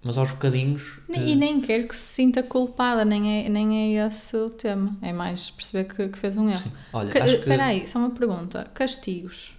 [0.03, 0.99] mas aos bocadinhos.
[1.09, 4.97] E nem quero que se sinta culpada, nem é, nem é esse o tema.
[5.03, 6.59] É mais perceber que, que fez um erro.
[6.59, 6.73] Sim.
[6.93, 7.41] Olha, que, acho que...
[7.41, 8.65] Espera aí, só uma pergunta.
[8.73, 9.53] Castigos.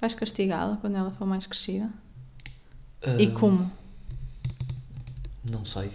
[0.00, 1.90] Vais castigá-la quando ela for mais crescida?
[3.06, 3.20] Uh...
[3.20, 3.70] E como?
[5.50, 5.92] Não sei.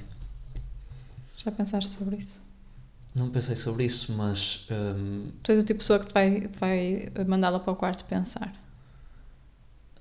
[1.37, 2.41] Já pensaste sobre isso?
[3.15, 4.67] Não pensei sobre isso, mas.
[4.71, 5.27] Um...
[5.41, 8.53] Tu és o tipo de pessoa que te vai, vai mandá-la para o quarto pensar.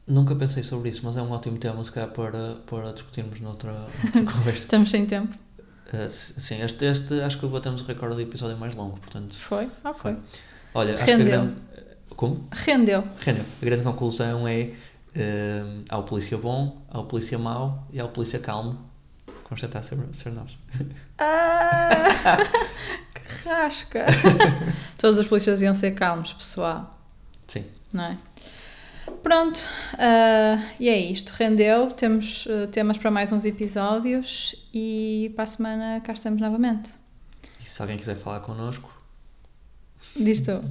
[0.07, 3.73] Nunca pensei sobre isso, mas é um ótimo tema, se calhar, para, para discutirmos noutra,
[3.73, 4.65] noutra conversa.
[4.65, 5.35] Estamos sem tempo.
[5.93, 9.35] Uh, sim, este, este acho que batemos o recorde de episódio mais longo, portanto.
[9.37, 9.71] Foi?
[9.85, 10.01] Ok.
[10.01, 10.17] Foi.
[10.75, 10.97] Olha, Rendeu.
[10.97, 11.55] acho que a grande.
[12.17, 12.49] Como?
[12.51, 13.05] Rendeu.
[13.21, 13.45] Rendeu.
[13.61, 14.73] A grande conclusão é:
[15.15, 18.79] uh, há o polícia bom, há o polícia mau e há o polícia calmo.
[19.61, 20.57] Tentar ser, ser nós.
[21.19, 22.39] Ah,
[23.15, 24.07] que rasca!
[24.97, 26.99] Todos os polícias deviam ser calmos, pessoal.
[27.47, 27.67] Sim.
[27.93, 28.19] Não é?
[29.23, 29.59] Pronto,
[29.95, 31.31] uh, e é isto.
[31.31, 31.89] Rendeu.
[31.89, 36.91] Temos uh, temas para mais uns episódios e para a semana cá estamos novamente.
[37.61, 38.93] E se alguém quiser falar connosco.
[40.17, 40.63] Diz tu.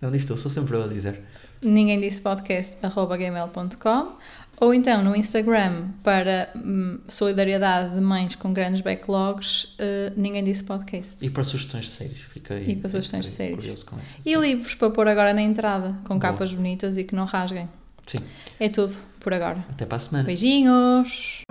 [0.00, 1.22] Não, diz tu, sou sempre eu a dizer.
[1.62, 4.16] Ninguém disse podcast arroba gmail.com
[4.60, 10.64] ou então no Instagram para hum, solidariedade de mães com grandes backlogs, uh, ninguém disse
[10.64, 11.16] podcast.
[11.24, 13.86] E para sugestões de séries, fiquei, e para sugestões de séries.
[14.24, 16.32] E livros para pôr agora na entrada, com Boa.
[16.32, 17.68] capas bonitas e que não rasguem.
[18.06, 18.18] Sim.
[18.58, 19.64] É tudo por agora.
[19.68, 20.24] Até para a semana.
[20.24, 21.42] Beijinhos!